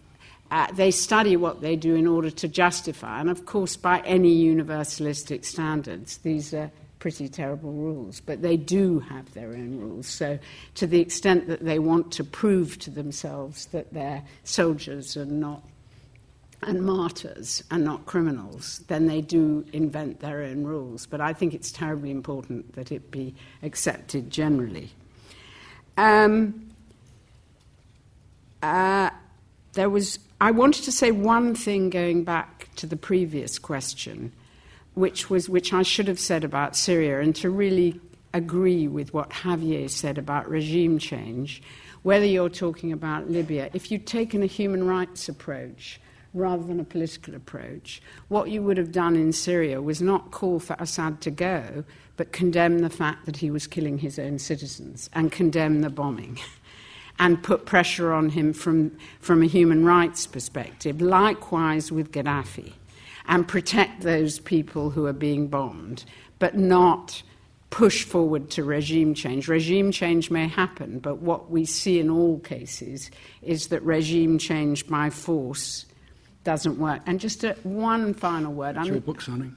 [0.51, 4.35] uh, they study what they do in order to justify, and of course, by any
[4.35, 10.07] universalistic standards, these are pretty terrible rules, but they do have their own rules.
[10.07, 10.39] So,
[10.75, 15.63] to the extent that they want to prove to themselves that they're soldiers and not
[16.63, 21.05] and martyrs and not criminals, then they do invent their own rules.
[21.05, 24.89] But I think it's terribly important that it be accepted generally.
[25.97, 26.71] Um,
[28.63, 29.11] uh,
[29.73, 34.33] there was I wanted to say one thing going back to the previous question,
[34.93, 38.01] which was which I should have said about Syria, and to really
[38.33, 41.61] agree with what Javier said about regime change.
[42.03, 46.01] Whether you're talking about Libya, if you'd taken a human rights approach
[46.33, 50.59] rather than a political approach, what you would have done in Syria was not call
[50.59, 51.85] for Assad to go,
[52.17, 56.37] but condemn the fact that he was killing his own citizens and condemn the bombing.
[57.19, 61.01] and put pressure on him from, from a human rights perspective.
[61.01, 62.73] Likewise with Gaddafi,
[63.27, 66.05] and protect those people who are being bombed,
[66.39, 67.23] but not
[67.69, 69.47] push forward to regime change.
[69.47, 73.11] Regime change may happen, but what we see in all cases
[73.41, 75.85] is that regime change by force
[76.43, 77.01] doesn't work.
[77.05, 78.77] And just a, one final word.
[78.77, 79.53] It's your book signing.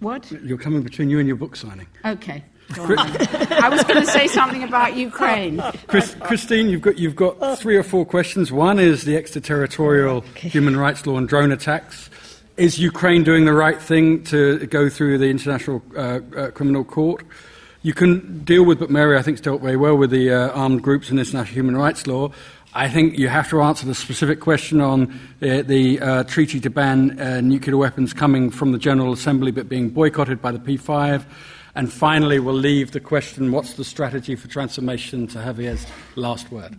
[0.00, 0.30] What?
[0.30, 1.86] You're coming between you and your book signing.
[2.04, 2.44] Okay.
[2.70, 5.62] I was going to say something about Ukraine.
[5.86, 8.50] Chris, Christine, you've got, you've got three or four questions.
[8.50, 10.48] One is the extraterritorial okay.
[10.48, 12.10] human rights law and drone attacks.
[12.56, 17.24] Is Ukraine doing the right thing to go through the International uh, uh, Criminal Court?
[17.82, 20.50] You can deal with, but Mary, I think, has dealt very well with the uh,
[20.50, 22.30] armed groups and international human rights law.
[22.76, 26.70] I think you have to answer the specific question on uh, the uh, treaty to
[26.70, 31.24] ban uh, nuclear weapons coming from the General Assembly but being boycotted by the P5.
[31.74, 36.78] And finally, we'll leave the question what's the strategy for transformation to Javier's last word.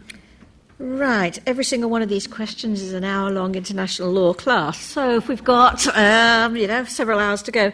[0.77, 4.77] Right, every single one of these questions is an hour long international law class.
[4.77, 7.71] So if we've got, um, you know, several hours to go.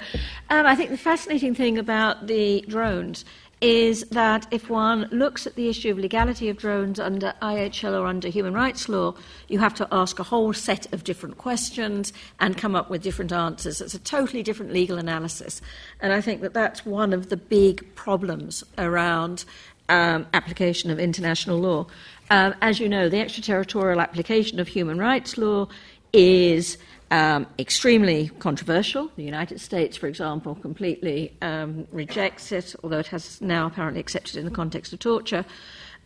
[0.51, 3.25] Um, I think the fascinating thing about the drones
[3.61, 8.07] is that if one looks at the issue of legality of drones under IHL or
[8.07, 9.13] under human rights law,
[9.47, 13.31] you have to ask a whole set of different questions and come up with different
[13.31, 13.79] answers.
[13.79, 15.61] It's a totally different legal analysis.
[15.99, 19.45] And I think that that's one of the big problems around
[19.89, 21.85] um, application of international law.
[22.31, 25.67] Um, as you know, the extraterritorial application of human rights law
[26.13, 26.77] is
[27.11, 29.11] um, extremely controversial.
[29.17, 34.35] The United States, for example, completely um, rejects it, although it has now apparently accepted
[34.37, 35.45] it in the context of torture.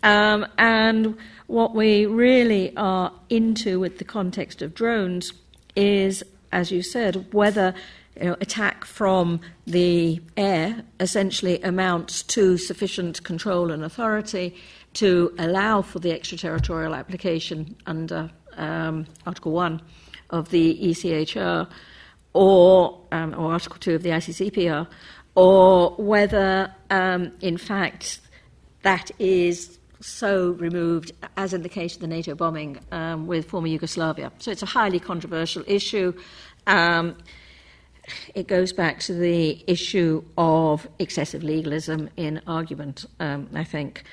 [0.03, 1.18] Um, and
[1.48, 5.32] what we really are into with the context of drones
[5.76, 7.73] is, as you said, whether
[8.19, 14.56] you know, attack from the air essentially amounts to sufficient control and authority
[14.94, 19.82] to allow for the extraterritorial application under um, Article 1
[20.30, 21.68] of the ECHR
[22.34, 24.88] or, um, or Article 2 of the ICCPR,
[25.36, 28.19] or whether, um, in fact,
[28.84, 33.68] that is so removed, as in the case of the NATO bombing um, with former
[33.68, 34.32] Yugoslavia.
[34.40, 36.14] So it's a highly controversial issue.
[36.68, 37.18] Um,
[38.36, 44.03] it goes back to the issue of excessive legalism in argument, um, I think.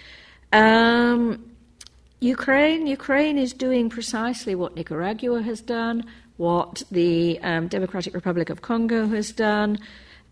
[0.52, 1.51] Um,
[2.22, 6.04] Ukraine, Ukraine is doing precisely what Nicaragua has done,
[6.36, 9.76] what the um, Democratic Republic of Congo has done,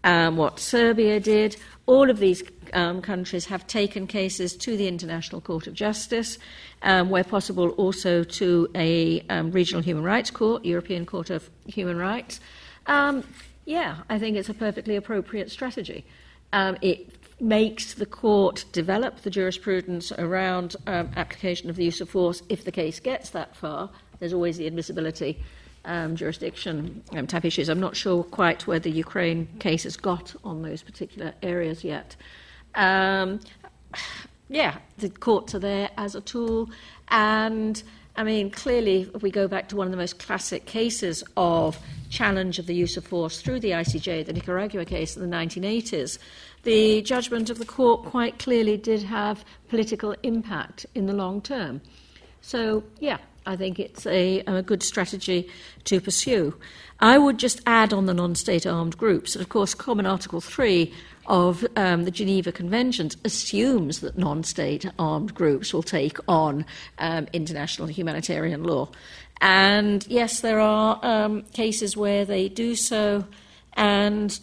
[0.04, 1.56] um, what Serbia did.
[1.86, 2.44] All of these
[2.74, 6.38] um, countries have taken cases to the International Court of Justice,
[6.82, 11.96] um, where possible also to a um, regional human rights court, European Court of Human
[11.96, 12.38] Rights.
[12.86, 13.24] Um,
[13.64, 16.04] yeah, I think it's a perfectly appropriate strategy.
[16.52, 22.42] it makes the court develop the jurisprudence around um, application of the use of force
[22.48, 23.90] if the case gets that far.
[24.18, 25.42] There's always the admissibility
[25.84, 27.68] um, jurisdiction um, type issues.
[27.68, 32.16] I'm not sure quite where the Ukraine case has got on those particular areas yet.
[32.74, 33.40] Um,
[34.48, 36.70] yeah, the courts are there as a tool.
[37.08, 37.82] And
[38.16, 41.78] I mean, clearly, if we go back to one of the most classic cases of
[42.10, 46.18] challenge of the use of force through the ICJ, the Nicaragua case in the 1980s,
[46.62, 51.80] the judgment of the court quite clearly did have political impact in the long term.
[52.42, 55.48] So, yeah, I think it's a, a good strategy
[55.84, 56.54] to pursue.
[57.00, 60.40] I would just add on the non state armed groups that, of course, Common Article
[60.40, 60.92] 3
[61.26, 66.66] of um, the Geneva Conventions assumes that non state armed groups will take on
[66.98, 68.88] um, international humanitarian law.
[69.40, 73.24] And yes, there are um, cases where they do so
[73.74, 74.38] and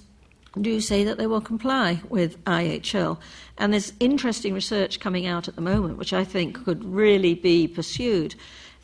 [0.62, 3.18] do say that they will comply with IHL.
[3.58, 7.68] And there's interesting research coming out at the moment, which I think could really be
[7.68, 8.36] pursued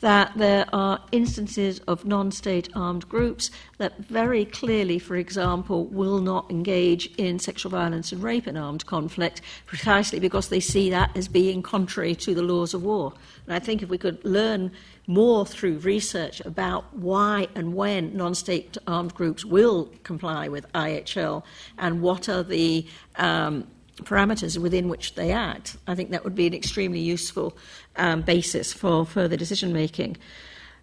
[0.03, 6.19] that there are instances of non state armed groups that very clearly, for example, will
[6.19, 11.15] not engage in sexual violence and rape in armed conflict precisely because they see that
[11.15, 13.13] as being contrary to the laws of war.
[13.45, 14.71] And I think if we could learn
[15.07, 21.43] more through research about why and when non state armed groups will comply with IHL
[21.77, 22.85] and what are the
[23.17, 23.67] um,
[23.97, 27.57] parameters within which they act, I think that would be an extremely useful
[27.95, 30.17] um, basis for further decision making.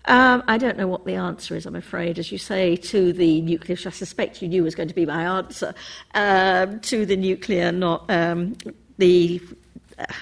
[0.06, 3.42] Um, I don't know what the answer is, I'm afraid, as you say, to the
[3.42, 5.74] nuclear, which I suspect you knew was going to be my answer,
[6.14, 8.56] um, to the nuclear, not um,
[8.96, 9.42] the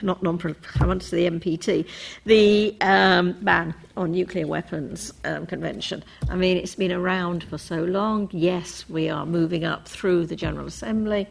[0.03, 0.39] not non
[0.81, 1.87] I want to the NPT,
[2.25, 6.05] the um, ban on nuclear weapons um, convention.
[6.29, 8.29] I mean, it's been around for so long.
[8.33, 11.27] Yes, we are moving up through the General Assembly.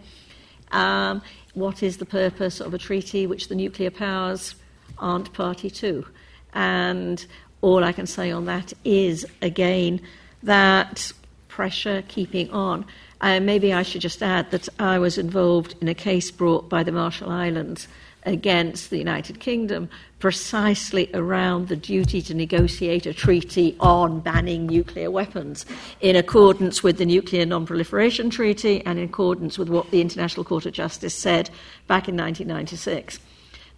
[0.71, 1.21] Um,
[1.53, 4.55] what is the purpose of a treaty which the nuclear powers
[4.97, 6.05] aren't party to?
[6.53, 7.25] And
[7.61, 10.01] all I can say on that is, again,
[10.43, 11.11] that
[11.47, 12.85] pressure keeping on.
[13.21, 16.83] Uh, maybe I should just add that I was involved in a case brought by
[16.83, 17.87] the Marshall Islands
[18.27, 19.89] against the United Kingdom
[20.19, 25.65] precisely around the duty to negotiate a treaty on banning nuclear weapons
[26.01, 30.65] in accordance with the Nuclear Non-Proliferation Treaty and in accordance with what the International Court
[30.65, 31.49] of Justice said
[31.87, 33.19] back in 1996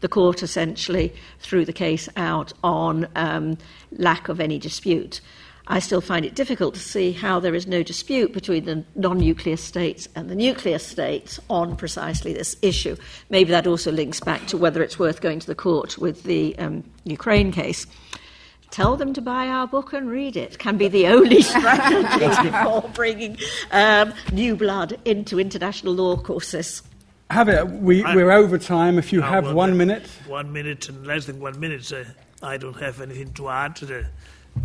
[0.01, 3.57] the court essentially threw the case out on um,
[3.91, 5.21] lack of any dispute.
[5.71, 9.19] I still find it difficult to see how there is no dispute between the non
[9.19, 12.95] nuclear states and the nuclear states on precisely this issue.
[13.29, 16.57] Maybe that also links back to whether it's worth going to the court with the
[16.57, 17.85] um, Ukraine case.
[18.71, 20.57] Tell them to buy our book and read it.
[20.57, 23.37] Can be the only strategy for bringing
[23.71, 26.81] um, new blood into international law courses.
[27.29, 27.67] Have it.
[27.67, 28.97] We, we're over time.
[28.97, 30.07] If you have one minute.
[30.25, 31.91] One minute and less than one minute.
[31.93, 32.05] Uh,
[32.41, 34.05] I don't have anything to add to the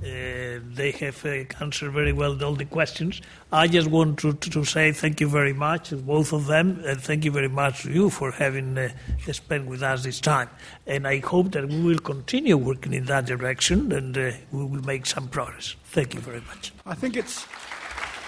[0.03, 3.21] uh, they have uh, answered very well all the questions.
[3.53, 7.01] I just want to, to, to, say thank you very much both of them, and
[7.01, 8.91] thank you very much to you for having uh,
[9.33, 10.51] spent with us this time.
[10.87, 14.85] And I hope that we will continue working in that direction and uh, we will
[14.85, 15.77] make some progress.
[15.85, 16.73] Thank you very much.
[16.87, 17.47] I think it's.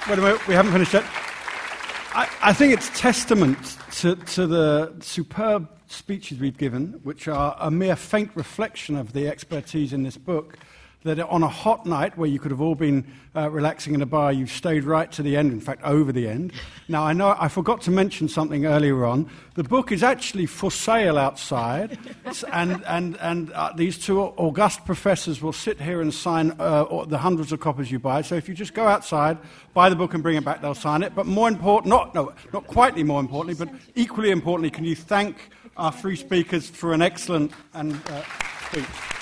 [0.09, 1.05] Wait a minute, we haven't finished yet.
[2.15, 7.71] I, I think it's testament to, to the superb speeches we've given, which are a
[7.71, 10.57] mere faint reflection of the expertise in this book
[11.07, 14.07] that on a hot night where you could have all been uh, relaxing in a
[14.07, 16.53] bar, you've stayed right to the end, in fact, over the end.
[16.89, 19.31] Now, I know I forgot to mention something earlier on.
[19.55, 21.99] The book is actually for sale outside,
[22.53, 27.19] and, and, and uh, these two august professors will sit here and sign uh, the
[27.19, 28.23] hundreds of copies you buy.
[28.23, 29.39] So if you just go outside,
[29.75, 31.15] buy the book, and bring it back, they'll sign it.
[31.15, 35.37] But more important, not, no, not quite more importantly, but equally importantly, can you thank
[35.77, 38.23] our three speakers for an excellent and, uh,
[38.69, 39.16] speech?